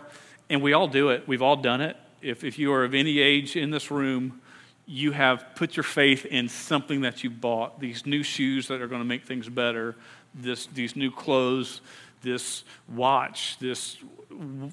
and 0.50 0.62
we 0.62 0.74
all 0.74 0.88
do 0.88 1.10
it, 1.10 1.28
we've 1.28 1.42
all 1.42 1.58
done 1.58 1.82
it. 1.82 1.98
If, 2.22 2.44
if 2.44 2.58
you 2.58 2.74
are 2.74 2.84
of 2.84 2.94
any 2.94 3.20
age 3.20 3.56
in 3.56 3.72
this 3.72 3.92
room, 3.92 4.42
you 4.86 5.12
have 5.12 5.46
put 5.56 5.76
your 5.76 5.84
faith 5.84 6.26
in 6.26 6.48
something 6.48 7.02
that 7.02 7.24
you 7.24 7.30
bought 7.30 7.80
these 7.80 8.06
new 8.06 8.24
shoes 8.24 8.70
that 8.70 8.82
are 8.82 8.88
going 8.88 9.02
to 9.02 9.08
make 9.08 9.26
things 9.26 9.50
better, 9.50 9.96
this, 10.34 10.68
these 10.68 10.96
new 10.96 11.12
clothes, 11.12 11.82
this 12.22 12.64
watch, 12.88 13.58
this 13.60 13.98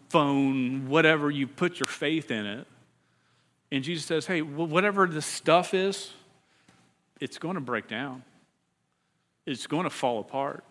phone, 0.08 0.88
whatever, 0.88 1.30
you 1.30 1.46
put 1.46 1.80
your 1.80 1.86
faith 1.86 2.30
in 2.30 2.46
it. 2.46 2.66
And 3.74 3.82
Jesus 3.82 4.04
says, 4.04 4.24
hey, 4.24 4.40
whatever 4.40 5.08
this 5.08 5.26
stuff 5.26 5.74
is, 5.74 6.12
it's 7.20 7.38
going 7.38 7.56
to 7.56 7.60
break 7.60 7.88
down. 7.88 8.22
It's 9.46 9.66
going 9.66 9.82
to 9.82 9.90
fall 9.90 10.20
apart, 10.20 10.62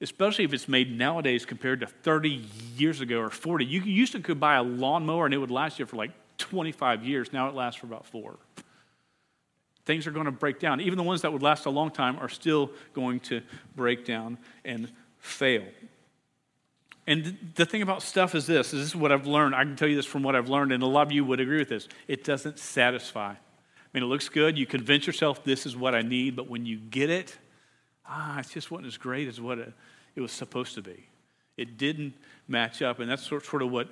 especially 0.00 0.44
if 0.44 0.54
it's 0.54 0.66
made 0.66 0.90
nowadays 0.90 1.44
compared 1.44 1.80
to 1.80 1.86
30 1.86 2.42
years 2.78 3.02
ago 3.02 3.18
or 3.18 3.28
40. 3.28 3.66
You 3.66 3.82
used 3.82 4.12
to 4.12 4.20
could 4.20 4.40
buy 4.40 4.56
a 4.56 4.62
lawnmower 4.62 5.26
and 5.26 5.34
it 5.34 5.36
would 5.36 5.50
last 5.50 5.78
you 5.78 5.84
for 5.84 5.96
like 5.96 6.12
25 6.38 7.04
years. 7.04 7.30
Now 7.30 7.50
it 7.50 7.54
lasts 7.54 7.78
for 7.78 7.84
about 7.84 8.06
four. 8.06 8.36
Things 9.84 10.06
are 10.06 10.10
going 10.10 10.24
to 10.24 10.32
break 10.32 10.58
down. 10.58 10.80
Even 10.80 10.96
the 10.96 11.02
ones 11.02 11.20
that 11.20 11.34
would 11.34 11.42
last 11.42 11.66
a 11.66 11.70
long 11.70 11.90
time 11.90 12.16
are 12.20 12.30
still 12.30 12.70
going 12.94 13.20
to 13.20 13.42
break 13.76 14.06
down 14.06 14.38
and 14.64 14.90
fail. 15.18 15.64
And 17.06 17.52
the 17.56 17.64
thing 17.64 17.82
about 17.82 18.02
stuff 18.02 18.34
is 18.34 18.46
this, 18.46 18.72
is 18.72 18.80
this 18.80 18.88
is 18.88 18.96
what 18.96 19.10
I've 19.10 19.26
learned. 19.26 19.54
I 19.54 19.64
can 19.64 19.76
tell 19.76 19.88
you 19.88 19.96
this 19.96 20.06
from 20.06 20.22
what 20.22 20.36
I've 20.36 20.48
learned, 20.48 20.72
and 20.72 20.82
a 20.82 20.86
lot 20.86 21.06
of 21.06 21.12
you 21.12 21.24
would 21.24 21.40
agree 21.40 21.58
with 21.58 21.68
this. 21.68 21.88
It 22.06 22.24
doesn't 22.24 22.58
satisfy. 22.58 23.32
I 23.32 23.36
mean, 23.92 24.04
it 24.04 24.06
looks 24.06 24.28
good. 24.28 24.56
You 24.56 24.66
convince 24.66 25.06
yourself 25.06 25.42
this 25.42 25.66
is 25.66 25.76
what 25.76 25.94
I 25.94 26.02
need, 26.02 26.36
but 26.36 26.48
when 26.48 26.66
you 26.66 26.78
get 26.78 27.10
it, 27.10 27.36
ah, 28.06 28.38
it 28.38 28.48
just 28.50 28.70
wasn't 28.70 28.88
as 28.88 28.96
great 28.96 29.28
as 29.28 29.40
what 29.40 29.58
it, 29.58 29.72
it 30.14 30.20
was 30.20 30.30
supposed 30.30 30.74
to 30.74 30.82
be. 30.82 31.06
It 31.56 31.78
didn't 31.78 32.14
match 32.46 32.82
up, 32.82 33.00
and 33.00 33.10
that's 33.10 33.26
sort 33.26 33.62
of 33.62 33.70
what, 33.70 33.88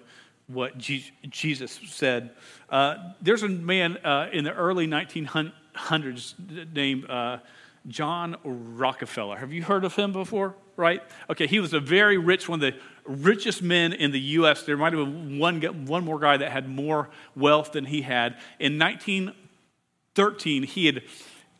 what 0.46 0.78
Jesus 0.78 1.80
said. 1.86 2.30
Uh, 2.70 2.96
there's 3.20 3.42
a 3.42 3.48
man 3.48 3.96
uh, 3.98 4.28
in 4.32 4.44
the 4.44 4.54
early 4.54 4.86
1900s 4.86 6.72
named 6.72 7.10
uh, 7.10 7.38
John 7.86 8.36
Rockefeller. 8.44 9.36
Have 9.36 9.52
you 9.52 9.62
heard 9.62 9.84
of 9.84 9.94
him 9.94 10.12
before? 10.12 10.54
Right? 10.76 11.02
Okay, 11.28 11.46
he 11.46 11.60
was 11.60 11.72
a 11.72 11.80
very 11.80 12.18
rich, 12.18 12.48
one 12.48 12.62
of 12.62 12.72
the 12.72 12.78
richest 13.04 13.62
men 13.62 13.92
in 13.92 14.12
the 14.12 14.20
U.S. 14.20 14.62
There 14.62 14.76
might 14.76 14.92
have 14.92 15.04
been 15.04 15.38
one, 15.38 15.60
one 15.86 16.04
more 16.04 16.18
guy 16.18 16.36
that 16.36 16.52
had 16.52 16.68
more 16.68 17.08
wealth 17.34 17.72
than 17.72 17.84
he 17.84 18.02
had. 18.02 18.36
In 18.58 18.78
1913, 18.78 20.62
he 20.62 20.86
had, 20.86 21.02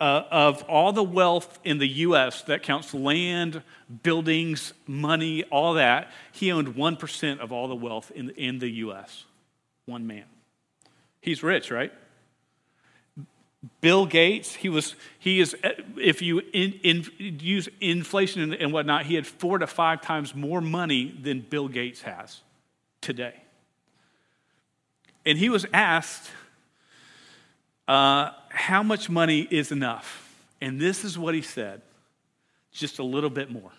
uh, 0.01 0.23
of 0.31 0.63
all 0.65 0.93
the 0.93 1.03
wealth 1.03 1.59
in 1.65 1.79
the 1.79 1.89
U.S. 1.89 2.43
that 2.43 2.63
counts 2.63 2.95
land, 2.95 3.63
buildings, 4.03 4.73
money, 4.87 5.45
all 5.45 5.75
that, 5.75 6.11
he 6.33 6.53
owned 6.53 6.77
1% 6.77 7.39
of 7.41 7.51
all 7.51 7.67
the 7.67 7.77
wealth 7.77 8.13
in, 8.15 8.31
in 8.31 8.61
the 8.61 8.71
U.S. 8.71 9.25
One 9.87 10.07
man. 10.07 10.25
He's 11.21 11.43
rich, 11.43 11.71
right? 11.71 11.93
Bill 13.81 14.07
Gates, 14.07 14.55
he 14.55 14.69
was, 14.69 14.95
he 15.19 15.41
is, 15.41 15.57
if 15.97 16.23
you 16.23 16.41
in, 16.53 16.75
in, 16.85 17.05
use 17.19 17.69
inflation 17.81 18.41
and, 18.41 18.55
and 18.55 18.73
whatnot, 18.73 19.07
he 19.07 19.15
had 19.15 19.27
four 19.27 19.59
to 19.59 19.67
five 19.67 20.01
times 20.01 20.35
more 20.35 20.61
money 20.61 21.17
than 21.21 21.41
Bill 21.41 21.67
Gates 21.67 22.03
has 22.03 22.41
today. 23.01 23.35
And 25.27 25.37
he 25.37 25.49
was 25.49 25.67
asked, 25.73 26.31
uh, 27.89 28.31
How 28.51 28.83
much 28.83 29.11
money 29.11 29.41
is 29.41 29.73
enough? 29.73 30.25
And 30.61 30.81
this 30.81 31.05
is 31.05 31.19
what 31.19 31.35
he 31.35 31.43
said 31.43 31.83
just 32.73 32.99
a 33.01 33.05
little 33.05 33.31
bit 33.31 33.51
more. 33.51 33.73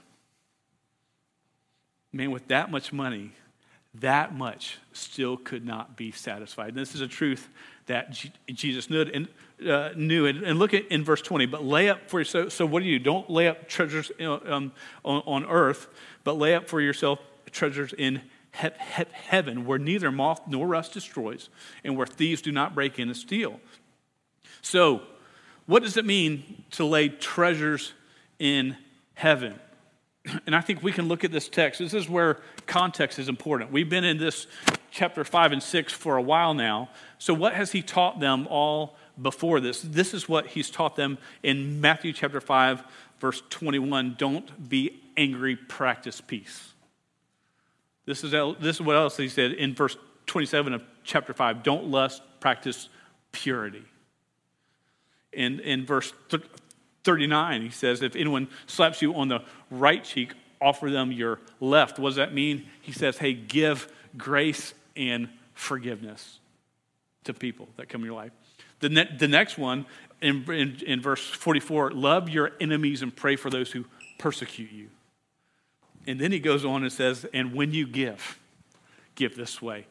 Man, 2.12 2.32
with 2.32 2.48
that 2.50 2.70
much 2.70 2.92
money, 2.92 3.32
that 3.96 4.36
much 4.36 4.78
still 4.94 5.38
could 5.38 5.66
not 5.66 5.96
be 5.96 6.12
satisfied. 6.12 6.70
And 6.70 6.78
this 6.78 6.96
is 6.96 7.02
a 7.02 7.08
truth 7.08 7.48
that 7.86 8.12
G- 8.12 8.32
Jesus 8.48 8.90
knew. 8.90 9.02
And, 9.02 9.28
uh, 9.68 9.90
knew. 9.96 10.26
And, 10.26 10.44
and, 10.44 10.60
look 10.60 10.74
at 10.74 10.88
in 10.88 11.04
verse 11.04 11.22
20. 11.22 11.46
But 11.46 11.64
lay 11.64 11.90
up 11.90 12.10
for 12.10 12.20
yourself. 12.20 12.52
So, 12.52 12.66
what 12.66 12.82
do 12.82 12.90
you 12.90 13.00
do? 13.00 13.06
Don't 13.06 13.30
lay 13.30 13.48
up 13.48 13.68
treasures 13.68 14.12
um, 14.20 14.72
on, 15.04 15.22
on 15.26 15.46
earth, 15.46 15.88
but 16.24 16.38
lay 16.38 16.56
up 16.56 16.68
for 16.68 16.82
yourself 16.82 17.20
treasures 17.52 17.94
in 17.94 18.22
he- 18.62 18.68
he- 18.98 19.04
heaven, 19.12 19.66
where 19.66 19.80
neither 19.80 20.12
moth 20.12 20.42
nor 20.48 20.68
rust 20.68 20.94
destroys, 20.94 21.50
and 21.84 21.98
where 21.98 22.08
thieves 22.08 22.42
do 22.42 22.52
not 22.52 22.76
break 22.76 23.00
in 23.00 23.08
and 23.10 23.18
steal. 23.18 23.60
So, 24.62 25.02
what 25.66 25.84
does 25.84 25.98
it 25.98 26.06
mean 26.06 26.64
to 26.72 26.86
lay 26.86 27.10
treasures 27.10 27.94
in 28.40 28.78
heaven? 29.14 29.60
And 30.46 30.56
I 30.56 30.62
think 30.62 30.84
we 30.84 30.92
can 30.92 31.08
look 31.08 31.24
at 31.24 31.32
this 31.32 31.48
text. 31.48 31.80
This 31.80 31.94
is 31.94 32.10
where 32.10 32.40
context 32.68 33.20
is 33.20 33.30
important. 33.30 33.72
We've 33.72 33.90
been 33.90 34.04
in 34.04 34.18
this 34.18 34.48
chapter 34.92 35.24
5 35.24 35.54
and 35.54 35.64
6 35.64 35.94
for 35.94 36.18
a 36.18 36.22
while 36.22 36.54
now. 36.54 36.90
So, 37.18 37.34
what 37.34 37.54
has 37.54 37.72
he 37.72 37.82
taught 37.82 38.20
them 38.20 38.48
all 38.50 38.98
before 39.22 39.60
this? 39.60 39.82
This 39.82 40.14
is 40.14 40.28
what 40.28 40.48
he's 40.48 40.70
taught 40.70 40.96
them 40.96 41.18
in 41.44 41.82
Matthew 41.82 42.14
chapter 42.14 42.42
5, 42.42 42.84
verse 43.20 43.42
21 43.50 44.16
Don't 44.18 44.70
be 44.70 45.02
angry, 45.18 45.56
practice 45.56 46.22
peace. 46.22 46.74
This 48.06 48.24
is, 48.24 48.32
this 48.60 48.78
is 48.78 48.82
what 48.82 48.96
else 48.96 49.18
he 49.18 49.30
said 49.30 49.52
in 49.52 49.76
verse 49.76 49.96
27 50.26 50.74
of 50.74 50.84
chapter 51.04 51.34
5 51.34 51.64
Don't 51.64 51.86
lust, 51.86 52.22
practice 52.40 52.90
purity. 53.32 53.84
In, 55.32 55.60
in 55.60 55.86
verse 55.86 56.14
39, 57.04 57.62
he 57.62 57.70
says, 57.70 58.02
If 58.02 58.16
anyone 58.16 58.48
slaps 58.66 59.02
you 59.02 59.14
on 59.16 59.28
the 59.28 59.42
right 59.70 60.04
cheek, 60.04 60.34
offer 60.62 60.90
them 60.90 61.12
your 61.12 61.40
left. 61.60 62.00
What 62.00 62.10
does 62.10 62.16
that 62.16 62.34
mean? 62.34 62.68
He 62.82 62.92
says, 62.92 63.18
Hey, 63.18 63.34
give 63.34 63.92
grace 64.18 64.74
and 64.96 65.30
forgiveness 65.54 66.40
to 67.26 67.34
people 67.34 67.68
that 67.78 67.90
come 67.90 68.02
in 68.02 68.06
your 68.06 68.16
life. 68.16 68.32
The, 68.80 68.90
ne- 68.90 69.16
the 69.18 69.28
next 69.28 69.58
one, 69.58 69.86
in, 70.22 70.50
in, 70.52 70.82
in 70.86 71.02
verse 71.02 71.26
44, 71.26 71.92
love 71.92 72.30
your 72.30 72.52
enemies 72.60 73.02
and 73.02 73.16
pray 73.16 73.36
for 73.36 73.50
those 73.50 73.72
who 73.72 73.86
persecute 74.18 74.72
you. 74.72 74.90
And 76.08 76.20
then 76.20 76.32
he 76.32 76.40
goes 76.40 76.66
on 76.66 76.84
and 76.84 76.92
says, 76.92 77.26
And 77.34 77.54
when 77.54 77.74
you 77.74 77.88
give, 77.88 78.40
give 79.16 79.36
this 79.36 79.62
way. 79.62 79.86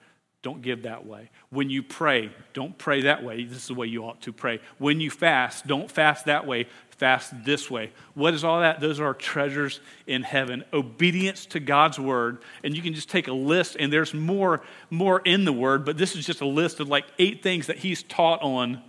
Don't 0.48 0.62
give 0.62 0.84
that 0.84 1.04
way. 1.04 1.28
When 1.50 1.68
you 1.68 1.82
pray, 1.82 2.32
don't 2.54 2.78
pray 2.78 3.02
that 3.02 3.22
way. 3.22 3.44
This 3.44 3.58
is 3.58 3.66
the 3.66 3.74
way 3.74 3.86
you 3.86 4.06
ought 4.06 4.22
to 4.22 4.32
pray. 4.32 4.60
When 4.78 4.98
you 4.98 5.10
fast, 5.10 5.66
don't 5.66 5.90
fast 5.90 6.24
that 6.24 6.46
way. 6.46 6.68
Fast 6.88 7.44
this 7.44 7.70
way. 7.70 7.92
What 8.14 8.32
is 8.32 8.44
all 8.44 8.60
that? 8.60 8.80
Those 8.80 8.98
are 8.98 9.12
treasures 9.12 9.80
in 10.06 10.22
heaven. 10.22 10.64
Obedience 10.72 11.44
to 11.44 11.60
God's 11.60 11.98
word. 11.98 12.38
And 12.64 12.74
you 12.74 12.80
can 12.80 12.94
just 12.94 13.10
take 13.10 13.28
a 13.28 13.32
list, 13.32 13.76
and 13.78 13.92
there's 13.92 14.14
more, 14.14 14.62
more 14.88 15.20
in 15.20 15.44
the 15.44 15.52
word, 15.52 15.84
but 15.84 15.98
this 15.98 16.16
is 16.16 16.24
just 16.24 16.40
a 16.40 16.46
list 16.46 16.80
of 16.80 16.88
like 16.88 17.04
eight 17.18 17.42
things 17.42 17.66
that 17.66 17.76
he's 17.76 18.02
taught 18.04 18.40
on 18.40 18.82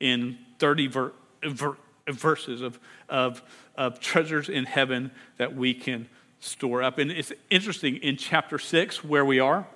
in 0.00 0.36
30 0.58 0.88
ver- 0.88 1.12
ver- 1.42 1.78
verses 2.06 2.60
of, 2.60 2.78
of, 3.08 3.42
of 3.78 3.98
treasures 3.98 4.50
in 4.50 4.66
heaven 4.66 5.10
that 5.38 5.56
we 5.56 5.72
can 5.72 6.06
store 6.38 6.82
up. 6.82 6.98
And 6.98 7.10
it's 7.10 7.32
interesting 7.48 7.96
in 7.96 8.18
chapter 8.18 8.58
6, 8.58 9.02
where 9.02 9.24
we 9.24 9.40
are 9.40 9.66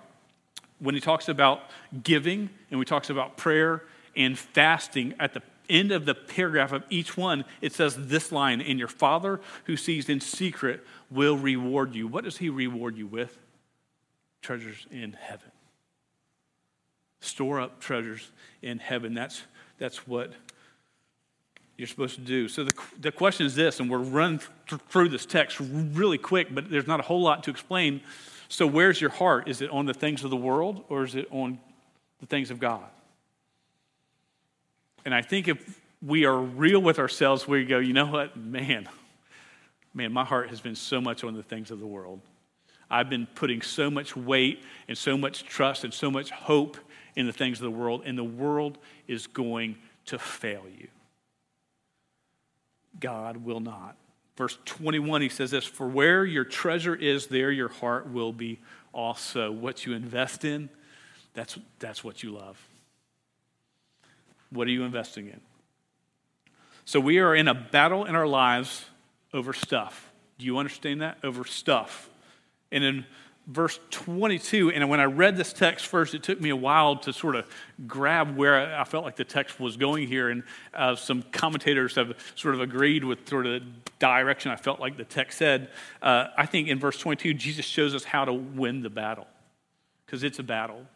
when 0.83 0.95
he 0.95 1.01
talks 1.01 1.29
about 1.29 1.71
giving 2.03 2.51
and 2.71 2.79
he 2.79 2.85
talks 2.85 3.09
about 3.09 3.37
prayer 3.37 3.85
and 4.17 4.39
fasting 4.39 5.15
at 5.21 5.33
the 5.33 5.43
end 5.71 5.93
of 5.93 6.05
the 6.05 6.15
paragraph 6.15 6.73
of 6.73 6.83
each 6.91 7.17
one 7.17 7.45
it 7.61 7.73
says 7.73 8.09
this 8.09 8.33
line 8.33 8.61
and 8.61 8.79
your 8.79 8.89
father 8.89 9.41
who 9.65 9.77
sees 9.77 10.09
in 10.09 10.21
secret 10.21 10.85
will 11.11 11.37
reward 11.37 11.95
you. 11.95 12.09
What 12.09 12.25
does 12.25 12.39
he 12.39 12.49
reward 12.49 12.97
you 12.97 13.07
with? 13.07 13.39
Treasures 14.43 14.87
in 14.91 15.13
heaven. 15.13 15.51
Store 17.21 17.61
up 17.61 17.81
treasures 17.81 18.31
in 18.61 18.79
heaven. 18.79 19.15
That's 19.15 19.43
that's 19.79 20.07
what 20.07 20.33
you're 21.77 21.89
supposed 21.89 22.17
to 22.17 22.21
do. 22.21 22.49
So 22.49 22.65
the, 22.65 22.75
the 23.01 23.13
question 23.13 23.47
is 23.47 23.55
this 23.55 23.79
and 23.79 23.89
we're 23.89 23.99
running 23.99 24.41
through 24.89 25.09
this 25.11 25.27
text 25.27 25.59
really 25.61 26.19
quick 26.19 26.53
but 26.53 26.71
there's 26.71 26.87
not 26.89 26.99
a 26.99 27.05
whole 27.05 27.23
lot 27.23 27.45
to 27.45 27.51
explain 27.51 28.01
so, 28.53 28.67
where's 28.67 29.01
your 29.01 29.09
heart? 29.09 29.49
Is 29.49 29.63
it 29.63 29.71
on 29.71 29.87
the 29.87 29.95
things 29.95 30.25
of 30.25 30.31
the 30.31 30.37
world 30.37 30.85
or 30.91 31.05
is 31.05 31.15
it 31.15 31.27
on 31.31 31.59
the 32.21 32.27
things 32.27 32.51
of 32.51 32.61
God? 32.61 32.85
And 35.07 35.15
I 35.15 35.23
think 35.23 35.49
if 35.49 35.81
we 36.03 36.27
are 36.27 36.37
real 36.37 36.79
with 36.79 36.99
ourselves, 36.99 37.49
we 37.49 37.65
go, 37.65 37.79
you 37.79 37.95
know 37.95 38.05
what? 38.05 38.37
Man, 38.37 38.91
man, 39.95 40.13
my 40.13 40.23
heart 40.23 40.51
has 40.51 40.61
been 40.61 40.75
so 40.75 41.01
much 41.01 41.25
on 41.25 41.33
the 41.33 41.43
things 41.43 41.71
of 41.71 41.81
the 41.81 41.87
world. 41.87 42.21
I've 42.91 43.09
been 43.09 43.27
putting 43.27 43.63
so 43.63 43.91
much 43.91 44.15
weight 44.15 44.63
and 44.87 44.99
so 44.99 45.17
much 45.17 45.45
trust 45.45 45.85
and 45.85 45.95
so 45.95 46.11
much 46.11 46.31
hope 46.31 46.77
in 47.17 47.25
the 47.25 47.33
things 47.33 47.59
of 47.59 47.65
the 47.65 47.71
world, 47.71 48.03
and 48.05 48.19
the 48.19 48.23
world 48.23 48.77
is 49.09 49.27
going 49.27 49.77
to 50.05 50.19
fail 50.19 50.65
you. 50.79 50.89
God 53.01 53.39
will 53.39 53.61
not. 53.61 53.97
Verse 54.37 54.59
21, 54.65 55.23
he 55.23 55.29
says 55.29 55.51
this 55.51 55.65
For 55.65 55.87
where 55.87 56.25
your 56.25 56.45
treasure 56.45 56.95
is, 56.95 57.27
there 57.27 57.51
your 57.51 57.69
heart 57.69 58.11
will 58.11 58.33
be 58.33 58.61
also. 58.93 59.51
What 59.53 59.85
you 59.87 59.93
invest 59.93 60.45
in, 60.45 60.71
that's, 61.35 61.59
that's 61.79 62.03
what 62.03 62.23
you 62.23 62.33
love. 62.33 62.59
What 64.51 64.67
are 64.69 64.71
you 64.71 64.85
investing 64.85 65.29
in? 65.29 65.41
So 66.85 67.01
we 67.01 67.19
are 67.19 67.35
in 67.35 67.49
a 67.49 67.55
battle 67.55 68.05
in 68.05 68.15
our 68.15 68.27
lives 68.27 68.85
over 69.33 69.53
stuff. 69.53 70.13
Do 70.39 70.45
you 70.45 70.59
understand 70.59 71.01
that? 71.01 71.19
Over 71.23 71.45
stuff. 71.45 72.11
And 72.71 72.85
in 72.85 73.07
verse 73.47 73.79
22. 73.91 74.71
And 74.71 74.89
when 74.89 75.01
I 75.01 75.05
read 75.05 75.37
this 75.37 75.53
text 75.53 75.87
first, 75.87 76.15
it 76.15 76.23
took 76.23 76.41
me 76.41 76.51
a 76.51 76.57
while 76.57 76.97
to 76.97 77.13
sort 77.13 77.35
of 77.35 77.47
grab 77.87 78.37
where 78.37 78.77
I 78.77 78.85
felt 78.85 79.05
like 79.05 79.17
the 79.17 79.25
text 79.25 79.59
was 79.59 79.77
going 79.77 80.07
here. 80.07 80.31
And 80.31 80.43
uh, 80.75 80.95
some 80.97 81.23
commentators 81.23 81.97
have 81.97 82.15
sort 82.35 82.55
of 82.55 82.61
agreed 82.61 83.05
with 83.05 83.29
sort 83.29 83.47
of 83.47 83.63
the 83.63 83.67
direction 83.99 84.51
I 84.51 84.57
felt 84.57 84.81
like 84.81 84.97
the 84.97 85.05
text 85.05 85.39
said. 85.39 85.71
Uh, 86.01 86.29
I 86.37 86.47
think 86.47 86.69
in 86.69 86.79
verse 86.79 86.99
22, 86.99 87.35
Jesus 87.35 87.65
shows 87.65 87.95
us 87.95 88.05
how 88.05 88.25
to 88.25 88.33
win 88.33 88.83
the 88.83 88.91
battle 88.91 89.27
because 90.07 90.23
it's 90.23 90.39
a 90.39 90.45
battle. 90.45 90.87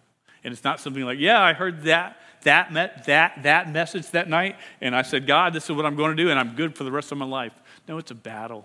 And 0.44 0.52
it's 0.52 0.62
not 0.62 0.78
something 0.78 1.02
like, 1.02 1.18
yeah, 1.18 1.42
I 1.42 1.54
heard 1.54 1.82
that, 1.84 2.20
that, 2.42 2.72
met, 2.72 3.06
that, 3.06 3.42
that 3.42 3.72
message 3.72 4.10
that 4.12 4.28
night, 4.28 4.54
and 4.80 4.94
I 4.94 5.02
said, 5.02 5.26
God, 5.26 5.52
this 5.52 5.64
is 5.64 5.74
what 5.74 5.84
I'm 5.84 5.96
going 5.96 6.16
to 6.16 6.22
do, 6.22 6.30
and 6.30 6.38
I'm 6.38 6.54
good 6.54 6.76
for 6.76 6.84
the 6.84 6.92
rest 6.92 7.10
of 7.10 7.18
my 7.18 7.24
life. 7.24 7.52
No, 7.88 7.98
it's 7.98 8.12
a 8.12 8.14
battle. 8.14 8.64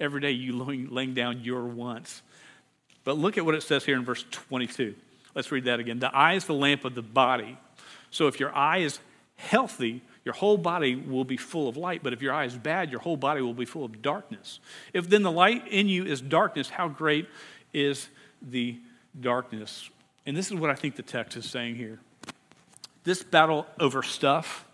Every 0.00 0.22
day 0.22 0.30
you 0.30 0.56
laying, 0.56 0.88
laying 0.88 1.12
down 1.12 1.40
your 1.40 1.66
wants 1.66 2.22
but 3.04 3.18
look 3.18 3.38
at 3.38 3.44
what 3.44 3.54
it 3.54 3.62
says 3.62 3.84
here 3.84 3.96
in 3.96 4.04
verse 4.04 4.24
22. 4.30 4.94
Let's 5.34 5.52
read 5.52 5.64
that 5.64 5.80
again. 5.80 5.98
The 5.98 6.14
eye 6.14 6.34
is 6.34 6.46
the 6.46 6.54
lamp 6.54 6.84
of 6.84 6.94
the 6.94 7.02
body. 7.02 7.58
So 8.10 8.26
if 8.26 8.40
your 8.40 8.54
eye 8.54 8.78
is 8.78 8.98
healthy, 9.36 10.02
your 10.24 10.34
whole 10.34 10.56
body 10.56 10.94
will 10.96 11.24
be 11.24 11.36
full 11.36 11.68
of 11.68 11.76
light. 11.76 12.02
But 12.02 12.12
if 12.12 12.22
your 12.22 12.32
eye 12.32 12.44
is 12.44 12.56
bad, 12.56 12.90
your 12.90 13.00
whole 13.00 13.16
body 13.16 13.42
will 13.42 13.54
be 13.54 13.64
full 13.64 13.84
of 13.84 14.00
darkness. 14.00 14.60
If 14.92 15.08
then 15.08 15.22
the 15.22 15.30
light 15.30 15.68
in 15.68 15.88
you 15.88 16.04
is 16.04 16.20
darkness, 16.20 16.70
how 16.70 16.88
great 16.88 17.28
is 17.72 18.08
the 18.40 18.78
darkness? 19.20 19.90
And 20.24 20.36
this 20.36 20.50
is 20.50 20.54
what 20.54 20.70
I 20.70 20.74
think 20.74 20.96
the 20.96 21.02
text 21.02 21.36
is 21.36 21.44
saying 21.44 21.76
here. 21.76 21.98
This 23.02 23.22
battle 23.22 23.66
over 23.78 24.02
stuff 24.02 24.64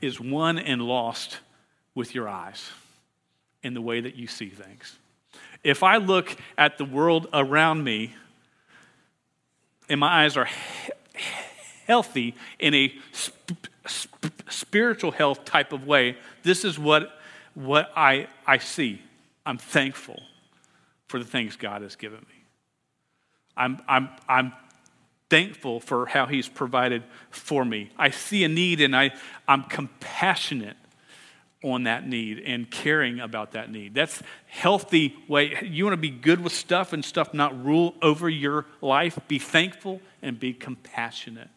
is 0.00 0.20
won 0.20 0.58
and 0.58 0.82
lost 0.82 1.38
with 1.94 2.14
your 2.14 2.28
eyes 2.28 2.68
and 3.62 3.76
the 3.76 3.80
way 3.80 4.00
that 4.00 4.16
you 4.16 4.26
see 4.26 4.48
things. 4.48 4.98
If 5.64 5.82
I 5.82 5.96
look 5.96 6.36
at 6.56 6.78
the 6.78 6.84
world 6.84 7.26
around 7.32 7.84
me 7.84 8.14
and 9.88 10.00
my 10.00 10.24
eyes 10.24 10.36
are 10.36 10.46
he- 10.46 11.22
healthy 11.86 12.34
in 12.58 12.74
a 12.74 12.94
sp- 13.12 13.68
sp- 13.86 14.50
spiritual 14.50 15.10
health 15.10 15.44
type 15.44 15.72
of 15.72 15.86
way, 15.86 16.16
this 16.42 16.64
is 16.64 16.78
what, 16.78 17.18
what 17.54 17.90
I, 17.96 18.28
I 18.46 18.58
see. 18.58 19.02
I'm 19.44 19.58
thankful 19.58 20.22
for 21.06 21.18
the 21.18 21.24
things 21.24 21.56
God 21.56 21.82
has 21.82 21.96
given 21.96 22.20
me. 22.20 22.44
I'm, 23.56 23.80
I'm, 23.88 24.08
I'm 24.28 24.52
thankful 25.30 25.80
for 25.80 26.06
how 26.06 26.26
He's 26.26 26.48
provided 26.48 27.02
for 27.30 27.64
me. 27.64 27.90
I 27.98 28.10
see 28.10 28.44
a 28.44 28.48
need 28.48 28.80
and 28.80 28.94
I, 28.94 29.12
I'm 29.48 29.64
compassionate 29.64 30.76
on 31.62 31.84
that 31.84 32.06
need 32.06 32.38
and 32.38 32.70
caring 32.70 33.18
about 33.20 33.52
that 33.52 33.70
need. 33.70 33.94
That's 33.94 34.22
healthy 34.46 35.16
way. 35.26 35.58
You 35.62 35.84
want 35.84 35.94
to 35.94 36.00
be 36.00 36.10
good 36.10 36.40
with 36.40 36.52
stuff 36.52 36.92
and 36.92 37.04
stuff 37.04 37.34
not 37.34 37.64
rule 37.64 37.94
over 38.00 38.28
your 38.28 38.66
life. 38.80 39.18
Be 39.26 39.38
thankful 39.38 40.00
and 40.22 40.38
be 40.38 40.52
compassionate. 40.52 41.48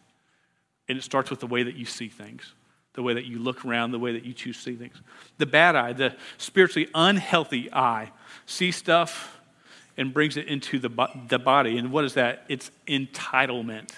And 0.88 0.98
it 0.98 1.02
starts 1.02 1.30
with 1.30 1.40
the 1.40 1.46
way 1.46 1.62
that 1.62 1.76
you 1.76 1.84
see 1.84 2.08
things, 2.08 2.52
the 2.94 3.02
way 3.02 3.14
that 3.14 3.26
you 3.26 3.38
look 3.38 3.64
around, 3.64 3.92
the 3.92 3.98
way 3.98 4.12
that 4.12 4.24
you 4.24 4.32
choose 4.32 4.56
to 4.56 4.62
see 4.62 4.74
things. 4.74 5.00
The 5.38 5.46
bad 5.46 5.76
eye, 5.76 5.92
the 5.92 6.16
spiritually 6.36 6.88
unhealthy 6.94 7.72
eye, 7.72 8.10
sees 8.44 8.76
stuff 8.76 9.40
and 9.96 10.12
brings 10.12 10.36
it 10.36 10.48
into 10.48 10.80
the, 10.80 10.90
the 11.28 11.38
body. 11.38 11.78
And 11.78 11.92
what 11.92 12.04
is 12.04 12.14
that? 12.14 12.44
It's 12.48 12.72
entitlement. 12.88 13.90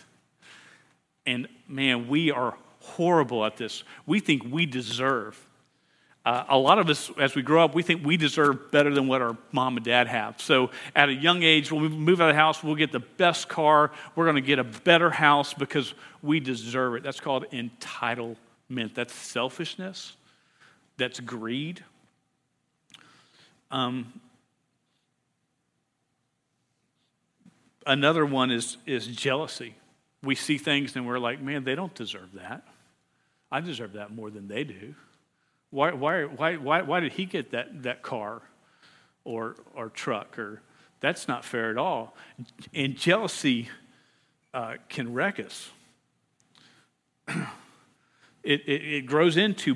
And 1.24 1.48
man, 1.66 2.08
we 2.08 2.30
are 2.30 2.56
horrible 2.80 3.46
at 3.46 3.56
this. 3.56 3.84
We 4.04 4.20
think 4.20 4.42
we 4.50 4.66
deserve. 4.66 5.40
Uh, 6.24 6.44
a 6.48 6.56
lot 6.56 6.78
of 6.78 6.88
us, 6.88 7.10
as 7.18 7.34
we 7.34 7.42
grow 7.42 7.62
up, 7.64 7.74
we 7.74 7.82
think 7.82 8.04
we 8.04 8.16
deserve 8.16 8.70
better 8.70 8.94
than 8.94 9.06
what 9.06 9.20
our 9.20 9.36
mom 9.52 9.76
and 9.76 9.84
dad 9.84 10.06
have. 10.06 10.40
So 10.40 10.70
at 10.96 11.10
a 11.10 11.12
young 11.12 11.42
age, 11.42 11.70
when 11.70 11.82
we 11.82 11.88
move 11.88 12.20
out 12.20 12.30
of 12.30 12.34
the 12.34 12.40
house, 12.40 12.62
we'll 12.62 12.76
get 12.76 12.92
the 12.92 13.00
best 13.00 13.48
car. 13.48 13.90
We're 14.16 14.24
going 14.24 14.36
to 14.36 14.40
get 14.40 14.58
a 14.58 14.64
better 14.64 15.10
house 15.10 15.52
because 15.52 15.92
we 16.22 16.40
deserve 16.40 16.94
it. 16.94 17.02
That's 17.02 17.20
called 17.20 17.44
entitlement. 17.50 18.94
That's 18.94 19.12
selfishness. 19.12 20.16
That's 20.96 21.20
greed. 21.20 21.84
Um, 23.70 24.20
another 27.86 28.24
one 28.24 28.50
is, 28.50 28.78
is 28.86 29.06
jealousy. 29.06 29.74
We 30.22 30.36
see 30.36 30.56
things 30.56 30.96
and 30.96 31.06
we're 31.06 31.18
like, 31.18 31.42
man, 31.42 31.64
they 31.64 31.74
don't 31.74 31.94
deserve 31.94 32.32
that. 32.34 32.66
I 33.52 33.60
deserve 33.60 33.92
that 33.92 34.10
more 34.10 34.30
than 34.30 34.48
they 34.48 34.64
do. 34.64 34.94
Why, 35.74 35.90
why, 35.92 36.22
why, 36.22 36.56
why, 36.56 36.82
why 36.82 37.00
did 37.00 37.14
he 37.14 37.24
get 37.24 37.50
that, 37.50 37.82
that 37.82 38.02
car 38.02 38.42
or, 39.24 39.56
or 39.74 39.88
truck? 39.88 40.38
Or 40.38 40.62
that's 41.00 41.26
not 41.26 41.44
fair 41.44 41.68
at 41.68 41.76
all. 41.76 42.14
And 42.72 42.96
jealousy 42.96 43.68
uh, 44.54 44.74
can 44.88 45.12
wreck 45.12 45.40
us. 45.40 45.72
it, 47.26 47.40
it, 48.44 48.84
it 48.84 49.06
grows 49.06 49.36
into 49.36 49.74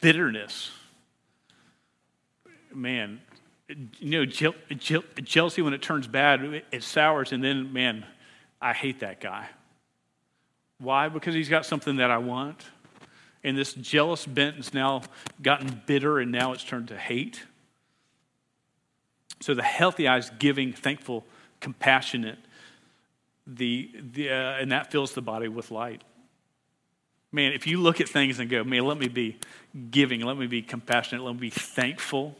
bitterness. 0.00 0.70
Man, 2.72 3.20
you 3.98 4.24
know, 4.24 4.24
jealousy 4.24 5.60
when 5.60 5.74
it 5.74 5.82
turns 5.82 6.06
bad, 6.06 6.62
it 6.72 6.82
sours, 6.82 7.32
and 7.32 7.44
then, 7.44 7.70
man, 7.70 8.06
I 8.62 8.72
hate 8.72 9.00
that 9.00 9.20
guy. 9.20 9.46
Why? 10.78 11.10
Because 11.10 11.34
he's 11.34 11.50
got 11.50 11.66
something 11.66 11.96
that 11.96 12.10
I 12.10 12.16
want. 12.16 12.64
And 13.44 13.58
this 13.58 13.74
jealous 13.74 14.24
bent 14.24 14.56
has 14.56 14.72
now 14.72 15.02
gotten 15.40 15.82
bitter, 15.86 16.20
and 16.20 16.30
now 16.30 16.52
it's 16.52 16.64
turned 16.64 16.88
to 16.88 16.96
hate. 16.96 17.42
So 19.40 19.54
the 19.54 19.62
healthy 19.62 20.06
eye 20.06 20.18
is 20.18 20.30
giving, 20.38 20.72
thankful, 20.72 21.24
compassionate, 21.60 22.38
the, 23.46 23.90
the, 24.12 24.30
uh, 24.30 24.60
and 24.60 24.70
that 24.70 24.92
fills 24.92 25.12
the 25.14 25.22
body 25.22 25.48
with 25.48 25.72
light. 25.72 26.02
Man, 27.32 27.52
if 27.52 27.66
you 27.66 27.80
look 27.80 28.00
at 28.00 28.08
things 28.08 28.38
and 28.38 28.48
go, 28.48 28.62
man, 28.62 28.84
let 28.84 28.98
me 28.98 29.08
be 29.08 29.38
giving, 29.90 30.20
let 30.20 30.36
me 30.36 30.46
be 30.46 30.62
compassionate, 30.62 31.24
let 31.24 31.34
me 31.34 31.40
be 31.40 31.50
thankful, 31.50 32.36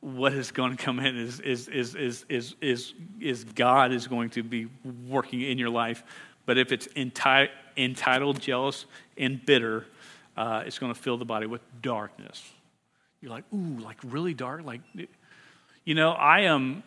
what 0.00 0.32
is 0.32 0.50
going 0.50 0.76
to 0.76 0.82
come 0.82 1.00
in 1.00 1.16
is, 1.16 1.40
is, 1.40 1.68
is, 1.68 1.94
is, 1.94 2.24
is, 2.28 2.54
is, 2.60 2.94
is 3.20 3.44
God 3.44 3.92
is 3.92 4.06
going 4.06 4.30
to 4.30 4.42
be 4.42 4.68
working 5.08 5.40
in 5.40 5.58
your 5.58 5.70
life. 5.70 6.04
But 6.46 6.58
if 6.58 6.72
it's 6.72 6.86
enti- 6.88 7.48
entitled, 7.76 8.40
jealous, 8.40 8.86
and 9.18 9.44
bitter, 9.44 9.86
uh, 10.36 10.62
it's 10.66 10.78
going 10.78 10.92
to 10.92 10.98
fill 10.98 11.16
the 11.16 11.24
body 11.24 11.46
with 11.46 11.62
darkness. 11.82 12.42
You're 13.20 13.30
like, 13.30 13.44
ooh, 13.54 13.78
like 13.80 13.98
really 14.04 14.34
dark? 14.34 14.64
Like, 14.64 14.80
you 15.84 15.94
know, 15.94 16.10
I 16.10 16.40
am 16.40 16.82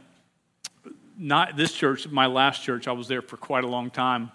not 1.17 1.57
this 1.57 1.73
church, 1.73 2.07
my 2.07 2.27
last 2.27 2.63
church, 2.63 2.87
I 2.87 2.91
was 2.91 3.07
there 3.07 3.21
for 3.21 3.37
quite 3.37 3.63
a 3.63 3.67
long 3.67 3.89
time. 3.89 4.31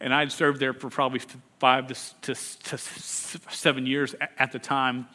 And 0.00 0.12
I'd 0.12 0.32
served 0.32 0.60
there 0.60 0.74
for 0.74 0.90
probably 0.90 1.20
five 1.58 1.86
to, 1.86 1.94
to, 2.22 2.34
to 2.34 2.78
seven 3.50 3.86
years 3.86 4.14
at 4.38 4.52
the 4.52 4.58
time 4.58 5.06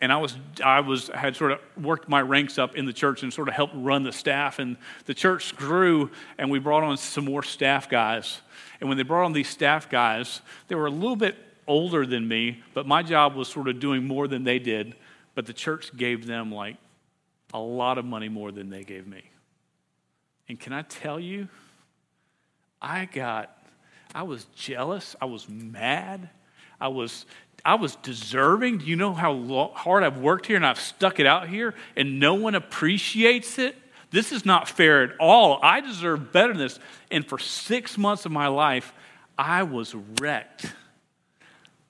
and 0.00 0.12
I 0.12 0.16
was 0.18 0.36
I 0.64 0.80
was 0.80 1.08
had 1.08 1.36
sort 1.36 1.52
of 1.52 1.60
worked 1.76 2.08
my 2.08 2.22
ranks 2.22 2.58
up 2.58 2.76
in 2.76 2.86
the 2.86 2.92
church 2.92 3.22
and 3.22 3.32
sort 3.32 3.48
of 3.48 3.54
helped 3.54 3.74
run 3.76 4.04
the 4.04 4.12
staff. 4.12 4.58
And 4.58 4.76
the 5.06 5.14
church 5.14 5.56
grew, 5.56 6.10
and 6.38 6.50
we 6.50 6.58
brought 6.58 6.84
on 6.84 6.96
some 6.96 7.24
more 7.24 7.42
staff 7.42 7.88
guys. 7.88 8.40
And 8.80 8.88
when 8.88 8.96
they 8.96 9.04
brought 9.04 9.24
on 9.24 9.32
these 9.32 9.48
staff 9.48 9.90
guys, 9.90 10.40
they 10.68 10.74
were 10.74 10.86
a 10.86 10.90
little 10.90 11.16
bit 11.16 11.36
older 11.68 12.04
than 12.04 12.26
me, 12.26 12.62
but 12.74 12.86
my 12.86 13.02
job 13.02 13.36
was 13.36 13.46
sort 13.46 13.68
of 13.68 13.78
doing 13.78 14.04
more 14.04 14.26
than 14.26 14.42
they 14.42 14.58
did. 14.58 14.96
But 15.34 15.46
the 15.46 15.52
church 15.52 15.96
gave 15.96 16.26
them 16.26 16.50
like 16.50 16.76
a 17.54 17.60
lot 17.60 17.98
of 17.98 18.04
money 18.04 18.28
more 18.28 18.50
than 18.50 18.70
they 18.70 18.82
gave 18.82 19.06
me. 19.06 19.22
And 20.48 20.58
can 20.58 20.72
I 20.72 20.82
tell 20.82 21.20
you, 21.20 21.48
I 22.82 23.04
got, 23.04 23.56
I 24.14 24.22
was 24.22 24.46
jealous, 24.56 25.14
I 25.20 25.26
was 25.26 25.48
mad, 25.48 26.30
I 26.80 26.88
was 26.88 27.26
I 27.64 27.74
was 27.74 27.96
deserving. 27.96 28.78
Do 28.78 28.86
you 28.86 28.96
know 28.96 29.12
how 29.12 29.72
hard 29.74 30.04
I've 30.04 30.18
worked 30.18 30.46
here 30.46 30.56
and 30.56 30.64
I've 30.64 30.80
stuck 30.80 31.18
it 31.18 31.26
out 31.26 31.48
here 31.48 31.74
and 31.96 32.20
no 32.20 32.34
one 32.34 32.54
appreciates 32.54 33.58
it? 33.58 33.76
This 34.10 34.32
is 34.32 34.46
not 34.46 34.68
fair 34.68 35.02
at 35.02 35.10
all. 35.18 35.58
I 35.62 35.80
deserve 35.80 36.32
better 36.32 36.52
than 36.52 36.62
this. 36.62 36.78
And 37.10 37.26
for 37.26 37.38
six 37.38 37.98
months 37.98 38.24
of 38.24 38.32
my 38.32 38.46
life, 38.46 38.92
I 39.36 39.64
was 39.64 39.94
wrecked 40.20 40.72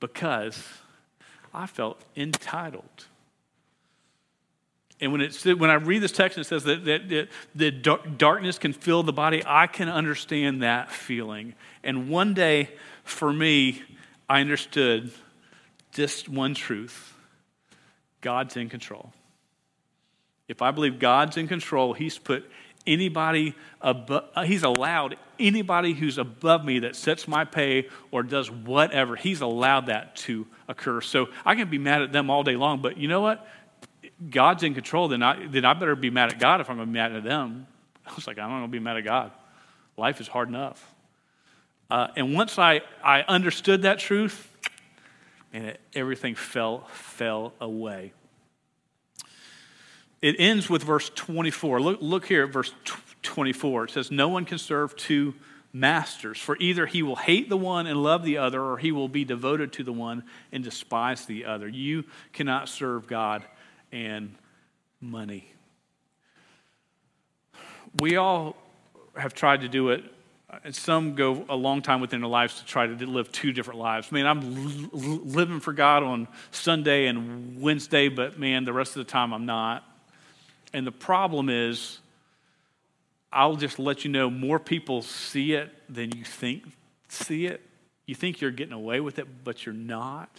because 0.01 0.63
I 1.53 1.67
felt 1.67 2.01
entitled. 2.17 3.07
And 5.01 5.13
when, 5.13 5.21
it, 5.21 5.59
when 5.59 5.71
I 5.71 5.75
read 5.75 6.01
this 6.03 6.13
text, 6.13 6.37
and 6.37 6.45
it 6.45 6.49
says 6.49 6.65
that, 6.65 6.85
that, 6.85 7.09
that, 7.09 7.29
that 7.55 8.19
darkness 8.19 8.59
can 8.59 8.73
fill 8.73 9.03
the 9.03 9.13
body. 9.13 9.43
I 9.47 9.69
can 9.69 9.89
understand 9.89 10.63
that 10.63 10.91
feeling. 10.91 11.55
And 11.85 12.09
one 12.09 12.35
day, 12.35 12.71
for 13.05 13.33
me, 13.33 13.83
I 14.29 14.41
understood 14.41 15.13
just 15.93 16.29
one 16.29 16.55
truth 16.55 17.15
God's 18.21 18.57
in 18.57 18.69
control. 18.69 19.13
If 20.49 20.63
I 20.63 20.73
believe 20.73 20.99
God's 20.99 21.37
in 21.37 21.47
control, 21.47 21.93
He's 21.93 22.19
put 22.19 22.51
anybody 22.89 23.55
above, 23.81 24.25
uh, 24.35 24.43
He's 24.43 24.63
allowed 24.63 25.17
anybody 25.39 25.93
who's 25.93 26.19
above 26.19 26.65
me 26.65 26.81
that 26.81 26.97
sets 26.97 27.29
my 27.29 27.45
pay 27.45 27.89
or 28.11 28.23
does 28.23 28.51
whatever, 28.51 29.15
He's 29.15 29.41
allowed 29.41 29.87
that 29.87 30.17
to 30.17 30.47
occur. 30.67 31.01
So 31.01 31.29
I 31.45 31.55
can 31.55 31.71
be 31.71 31.79
mad 31.79 32.03
at 32.03 32.13
them 32.13 32.31
all 32.31 32.43
day 32.43 32.57
long, 32.57 32.83
but 32.83 32.97
you 32.97 33.07
know 33.07 33.21
what? 33.21 33.47
God's 34.31 34.63
in 34.65 34.75
control, 34.75 35.09
then 35.09 35.23
I, 35.23 35.47
then 35.47 35.65
I 35.65 35.75
better 35.75 35.95
be 35.95 36.11
mad 36.11 36.33
at 36.33 36.41
God 36.41 36.61
if 36.61 36.71
I'm 36.71 36.77
going 36.77 36.89
to 36.89 36.93
be 36.93 36.99
mad 36.99 37.13
at 37.13 37.23
them. 37.23 37.67
I 38.07 38.15
was 38.15 38.27
like, 38.27 38.39
I 38.39 38.43
don't 38.43 38.53
want 38.53 38.65
to 38.65 38.69
be 38.69 38.81
mad 38.81 38.97
at 38.97 39.05
God. 39.05 39.31
Life 39.97 40.21
is 40.21 40.27
hard 40.27 40.49
enough. 40.49 40.95
Uh, 41.91 42.09
and 42.17 42.35
once 42.35 42.59
I, 42.59 42.83
I 43.03 43.23
understood 43.23 43.83
that 43.83 43.99
truth, 43.99 44.51
and 45.53 45.77
everything 45.95 46.35
fell, 46.35 46.87
fell 46.91 47.55
away. 47.61 48.13
It 50.21 50.37
ends 50.39 50.69
with 50.69 50.83
verse 50.83 51.11
24. 51.15 51.81
Look, 51.81 51.99
look 52.01 52.27
here 52.27 52.45
at 52.45 52.51
verse 52.51 52.73
24. 53.23 53.85
It 53.85 53.91
says, 53.91 54.11
No 54.11 54.29
one 54.29 54.45
can 54.45 54.59
serve 54.59 54.97
two 54.97 55.35
masters, 55.73 56.39
for 56.39 56.57
either 56.59 56.87
he 56.87 57.03
will 57.03 57.17
hate 57.17 57.49
the 57.49 57.57
one 57.57 57.87
and 57.87 58.03
love 58.03 58.25
the 58.25 58.39
other, 58.39 58.61
or 58.61 58.79
he 58.79 58.91
will 58.91 59.09
be 59.09 59.25
devoted 59.25 59.73
to 59.75 59.85
the 59.85 59.93
one 59.93 60.25
and 60.51 60.65
despise 60.65 61.27
the 61.27 61.45
other. 61.45 61.69
You 61.69 62.05
cannot 62.33 62.69
serve 62.69 63.07
God 63.07 63.45
and 63.93 64.35
money. 65.01 65.53
We 68.01 68.17
all 68.17 68.57
have 69.17 69.35
tried 69.35 69.61
to 69.63 69.69
do 69.69 69.91
it 69.91 70.05
and 70.65 70.75
some 70.75 71.15
go 71.15 71.45
a 71.49 71.57
long 71.57 71.83
time 71.83 72.01
within 72.01 72.21
their 72.21 72.29
lives 72.29 72.59
to 72.61 72.65
try 72.65 72.87
to 72.87 73.07
live 73.07 73.31
two 73.31 73.53
different 73.53 73.79
lives. 73.81 74.09
I 74.11 74.15
mean, 74.15 74.27
I'm 74.27 74.91
living 74.93 75.61
for 75.61 75.73
God 75.73 76.03
on 76.03 76.27
Sunday 76.51 77.07
and 77.07 77.61
Wednesday, 77.61 78.09
but 78.09 78.39
man, 78.39 78.65
the 78.65 78.73
rest 78.73 78.97
of 78.97 79.05
the 79.05 79.11
time 79.11 79.33
I'm 79.33 79.47
not. 79.47 79.85
And 80.73 80.87
the 80.87 80.93
problem 80.93 81.49
is, 81.49 81.99
I'll 83.33 83.57
just 83.57 83.79
let 83.79 84.05
you 84.05 84.11
know 84.11 84.31
more 84.31 84.59
people 84.59 85.03
see 85.03 85.53
it 85.53 85.71
than 85.89 86.17
you 86.17 86.25
think 86.25 86.65
see 87.09 87.47
it. 87.47 87.61
You 88.07 88.15
think 88.15 88.41
you're 88.41 88.51
getting 88.51 88.73
away 88.73 89.01
with 89.01 89.19
it, 89.19 89.27
but 89.45 89.67
you're 89.67 89.75
not. 89.75 90.31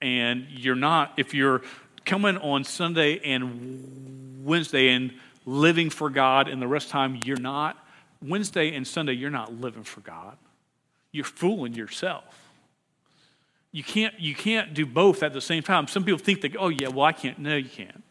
And 0.00 0.46
you're 0.50 0.74
not, 0.74 1.12
if 1.16 1.34
you're 1.34 1.62
coming 2.04 2.36
on 2.38 2.64
Sunday 2.64 3.20
and 3.24 4.44
Wednesday 4.44 4.88
and 4.90 5.14
living 5.46 5.90
for 5.90 6.10
God 6.10 6.48
and 6.48 6.60
the 6.60 6.66
rest 6.66 6.86
of 6.86 6.92
the 6.92 6.98
time 6.98 7.20
you're 7.24 7.36
not, 7.36 7.76
Wednesday 8.20 8.74
and 8.74 8.86
Sunday, 8.86 9.12
you're 9.12 9.30
not 9.30 9.60
living 9.60 9.84
for 9.84 10.00
God. 10.00 10.36
You're 11.12 11.24
fooling 11.24 11.74
yourself. 11.74 12.24
You 13.70 13.84
can't, 13.84 14.18
you 14.18 14.34
can't 14.34 14.74
do 14.74 14.86
both 14.86 15.22
at 15.22 15.32
the 15.32 15.40
same 15.40 15.62
time. 15.62 15.86
Some 15.86 16.04
people 16.04 16.18
think 16.18 16.40
that, 16.42 16.56
oh, 16.56 16.68
yeah, 16.68 16.88
well, 16.88 17.04
I 17.04 17.12
can't. 17.12 17.38
No, 17.38 17.56
you 17.56 17.68
can't. 17.68 18.02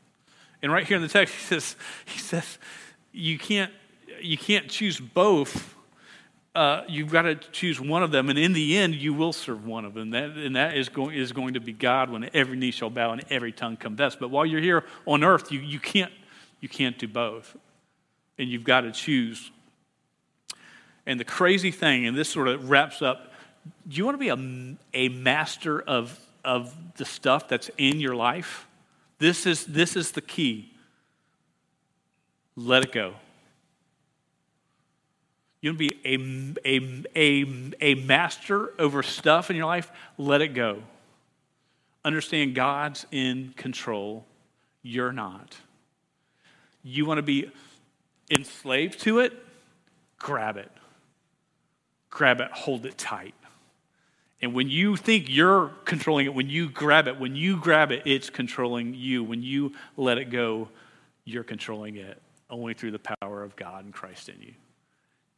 And 0.64 0.72
right 0.72 0.88
here 0.88 0.98
in 0.98 1.04
the 1.04 1.10
text, 1.10 1.36
he 1.36 1.42
says, 1.42 1.76
he 2.06 2.18
says 2.18 2.58
you, 3.12 3.38
can't, 3.38 3.72
you 4.20 4.38
can't 4.38 4.68
choose 4.68 5.00
both. 5.00 5.76
Uh, 6.56 6.82
you've 6.88 7.12
got 7.12 7.24
to 7.24 7.36
choose 7.36 7.80
one 7.80 8.02
of 8.02 8.10
them. 8.10 8.30
And 8.30 8.40
in 8.40 8.54
the 8.54 8.78
end, 8.78 8.96
you 8.96 9.14
will 9.14 9.34
serve 9.34 9.66
one 9.66 9.86
of 9.86 9.94
them. 9.94 10.10
That, 10.10 10.32
and 10.32 10.56
that 10.56 10.76
is 10.76 10.90
going, 10.90 11.16
is 11.16 11.32
going 11.32 11.54
to 11.54 11.60
be 11.60 11.74
God 11.74 12.10
when 12.10 12.28
every 12.34 12.58
knee 12.58 12.72
shall 12.72 12.90
bow 12.90 13.12
and 13.12 13.24
every 13.30 13.52
tongue 13.52 13.78
confess. 13.78 14.16
But 14.16 14.32
while 14.32 14.46
you're 14.46 14.62
here 14.62 14.86
on 15.06 15.24
earth, 15.24 15.52
you, 15.52 15.60
you, 15.60 15.80
can't, 15.80 16.12
you 16.62 16.70
can't 16.70 16.98
do 16.98 17.08
both. 17.08 17.56
And 18.40 18.50
you've 18.50 18.64
got 18.64 18.82
to 18.82 18.92
choose 18.92 19.52
and 21.06 21.20
the 21.20 21.26
crazy 21.26 21.72
thing, 21.72 22.06
and 22.06 22.18
this 22.18 22.30
sort 22.30 22.48
of 22.48 22.70
wraps 22.70 23.02
up 23.02 23.30
do 23.88 23.96
you 23.96 24.04
want 24.04 24.16
to 24.16 24.20
be 24.20 24.28
a, 24.28 25.06
a 25.06 25.08
master 25.08 25.82
of, 25.82 26.20
of 26.44 26.76
the 26.98 27.06
stuff 27.06 27.48
that's 27.48 27.70
in 27.78 28.02
your 28.02 28.14
life? 28.14 28.68
This 29.24 29.46
is, 29.46 29.66
this 29.68 29.96
is 29.96 30.12
the 30.12 30.20
key. 30.20 30.70
Let 32.58 32.84
it 32.84 32.92
go. 32.92 33.14
You 35.62 35.70
want 35.70 35.80
to 35.80 35.88
be 35.88 36.58
a, 36.66 36.76
a, 36.76 37.04
a, 37.16 37.72
a 37.80 37.96
master 38.04 38.74
over 38.78 39.02
stuff 39.02 39.50
in 39.50 39.56
your 39.56 39.66
life? 39.66 39.90
Let 40.18 40.42
it 40.42 40.50
go. 40.50 40.84
Understand 42.04 42.54
God's 42.54 43.06
in 43.14 43.54
control. 43.56 44.26
You're 44.82 45.14
not. 45.14 45.56
You 46.84 47.06
want 47.06 47.20
to 47.20 47.24
be 47.24 47.50
enslaved 48.30 49.00
to 49.04 49.20
it? 49.20 49.32
Grab 50.20 50.58
it. 50.58 50.70
Grab 52.10 52.42
it, 52.42 52.52
hold 52.52 52.86
it 52.86 52.98
tight. 52.98 53.36
And 54.44 54.54
when 54.54 54.70
you 54.70 54.98
think 54.98 55.28
you're 55.30 55.70
controlling 55.86 56.26
it, 56.26 56.34
when 56.34 56.50
you 56.50 56.70
grab 56.70 57.08
it, 57.08 57.18
when 57.18 57.34
you 57.34 57.56
grab 57.56 57.94
it, 57.94 58.02
it's 58.04 58.30
controlling 58.30 58.94
you. 58.94 59.24
When 59.24 59.42
you 59.42 59.72
let 59.96 60.18
it 60.18 60.32
go, 60.32 60.68
you're 61.24 61.46
controlling 61.46 61.96
it 61.96 62.22
only 62.50 62.74
through 62.74 62.92
the 62.92 63.00
power 63.00 63.42
of 63.42 63.56
God 63.56 63.86
and 63.86 63.94
Christ 63.94 64.28
in 64.28 64.42
you. 64.42 64.54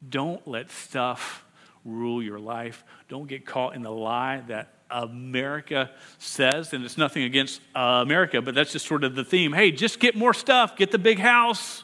Don't 0.10 0.48
let 0.48 0.72
stuff 0.72 1.46
rule 1.86 2.24
your 2.24 2.40
life. 2.40 2.84
Don't 3.08 3.28
get 3.28 3.46
caught 3.46 3.76
in 3.76 3.84
the 3.84 3.92
lie 3.92 4.42
that 4.48 4.74
America 4.90 5.92
says, 6.18 6.74
and 6.74 6.84
it's 6.84 6.98
nothing 6.98 7.26
against 7.26 7.62
uh, 7.76 8.02
America, 8.02 8.42
but 8.42 8.56
that's 8.56 8.72
just 8.72 8.88
sort 8.88 9.04
of 9.04 9.14
the 9.14 9.24
theme. 9.24 9.54
Hey, 9.54 9.70
just 9.70 10.00
get 10.00 10.16
more 10.16 10.34
stuff, 10.34 10.76
get 10.78 10.90
the 10.90 10.98
big 10.98 11.20
house, 11.20 11.84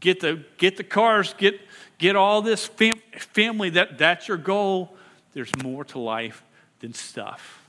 get 0.00 0.20
the 0.20 0.42
get 0.56 0.78
the 0.78 0.84
cars, 0.84 1.34
get 1.36 1.60
get 1.98 2.16
all 2.16 2.40
this 2.40 2.64
fam- 2.64 3.02
family. 3.18 3.68
That 3.68 3.98
that's 3.98 4.26
your 4.26 4.38
goal. 4.38 4.96
There's 5.34 5.54
more 5.62 5.84
to 5.84 5.98
life 5.98 6.42
than 6.80 6.94
stuff. 6.94 7.68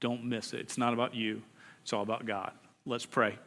Don't 0.00 0.24
miss 0.24 0.52
it. 0.52 0.60
It's 0.60 0.78
not 0.78 0.92
about 0.92 1.14
you. 1.14 1.42
It's 1.82 1.92
all 1.92 2.02
about 2.02 2.26
God. 2.26 2.52
Let's 2.84 3.06
pray. 3.06 3.38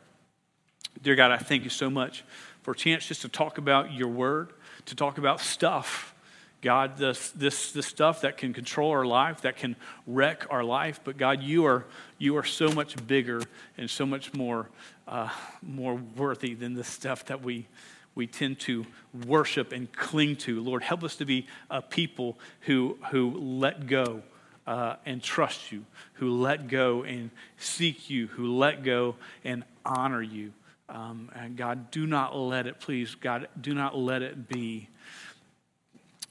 Dear 1.01 1.15
God, 1.15 1.31
I 1.31 1.37
thank 1.37 1.63
you 1.63 1.69
so 1.69 1.89
much 1.89 2.23
for 2.61 2.71
a 2.71 2.75
chance 2.75 3.05
just 3.05 3.21
to 3.21 3.29
talk 3.29 3.57
about 3.57 3.93
your 3.93 4.07
word, 4.07 4.53
to 4.85 4.95
talk 4.95 5.17
about 5.17 5.41
stuff. 5.41 6.13
God, 6.61 6.97
this, 6.97 7.29
this, 7.31 7.73
this 7.73 7.85
stuff 7.85 8.21
that 8.21 8.37
can 8.37 8.53
control 8.53 8.91
our 8.91 9.05
life, 9.05 9.41
that 9.41 9.57
can 9.57 9.75
wreck 10.07 10.47
our 10.49 10.63
life. 10.63 10.99
But 11.03 11.17
God, 11.17 11.43
you 11.43 11.65
are, 11.65 11.85
you 12.17 12.37
are 12.37 12.43
so 12.43 12.71
much 12.71 12.95
bigger 13.05 13.41
and 13.77 13.89
so 13.89 14.05
much 14.05 14.33
more, 14.33 14.69
uh, 15.07 15.29
more 15.61 15.95
worthy 16.15 16.53
than 16.53 16.73
the 16.73 16.83
stuff 16.83 17.25
that 17.25 17.43
we, 17.43 17.67
we 18.15 18.25
tend 18.25 18.59
to 18.61 18.85
worship 19.27 19.73
and 19.73 19.91
cling 19.91 20.37
to. 20.37 20.59
Lord, 20.63 20.81
help 20.81 21.03
us 21.03 21.17
to 21.17 21.25
be 21.25 21.45
a 21.69 21.81
people 21.81 22.39
who, 22.61 22.97
who 23.11 23.37
let 23.37 23.85
go 23.85 24.23
uh, 24.67 24.95
and 25.05 25.21
trust 25.21 25.71
you, 25.71 25.85
who 26.13 26.31
let 26.31 26.67
go 26.67 27.03
and 27.03 27.29
seek 27.57 28.09
you, 28.09 28.27
who 28.27 28.55
let 28.55 28.83
go 28.83 29.15
and 29.43 29.63
honor 29.85 30.21
you. 30.21 30.53
Um, 30.89 31.29
and 31.35 31.55
God, 31.55 31.91
do 31.91 32.05
not 32.05 32.35
let 32.35 32.67
it, 32.67 32.79
please, 32.79 33.15
God, 33.15 33.47
do 33.59 33.73
not 33.73 33.97
let 33.97 34.21
it 34.21 34.47
be 34.47 34.89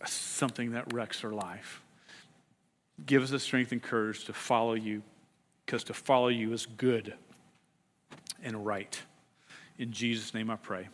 something 0.07 0.73
that 0.73 0.93
wrecks 0.93 1.25
our 1.25 1.33
life. 1.33 1.83
Give 3.05 3.23
us 3.23 3.31
the 3.31 3.41
strength 3.41 3.73
and 3.73 3.83
courage 3.83 4.25
to 4.25 4.33
follow 4.33 4.75
you, 4.75 5.03
because 5.65 5.85
to 5.85 5.95
follow 5.95 6.29
you 6.29 6.53
is 6.53 6.67
good 6.67 7.15
and 8.43 8.65
right. 8.65 9.01
In 9.79 9.93
Jesus' 9.93 10.35
name 10.35 10.51
I 10.51 10.57
pray. 10.57 10.89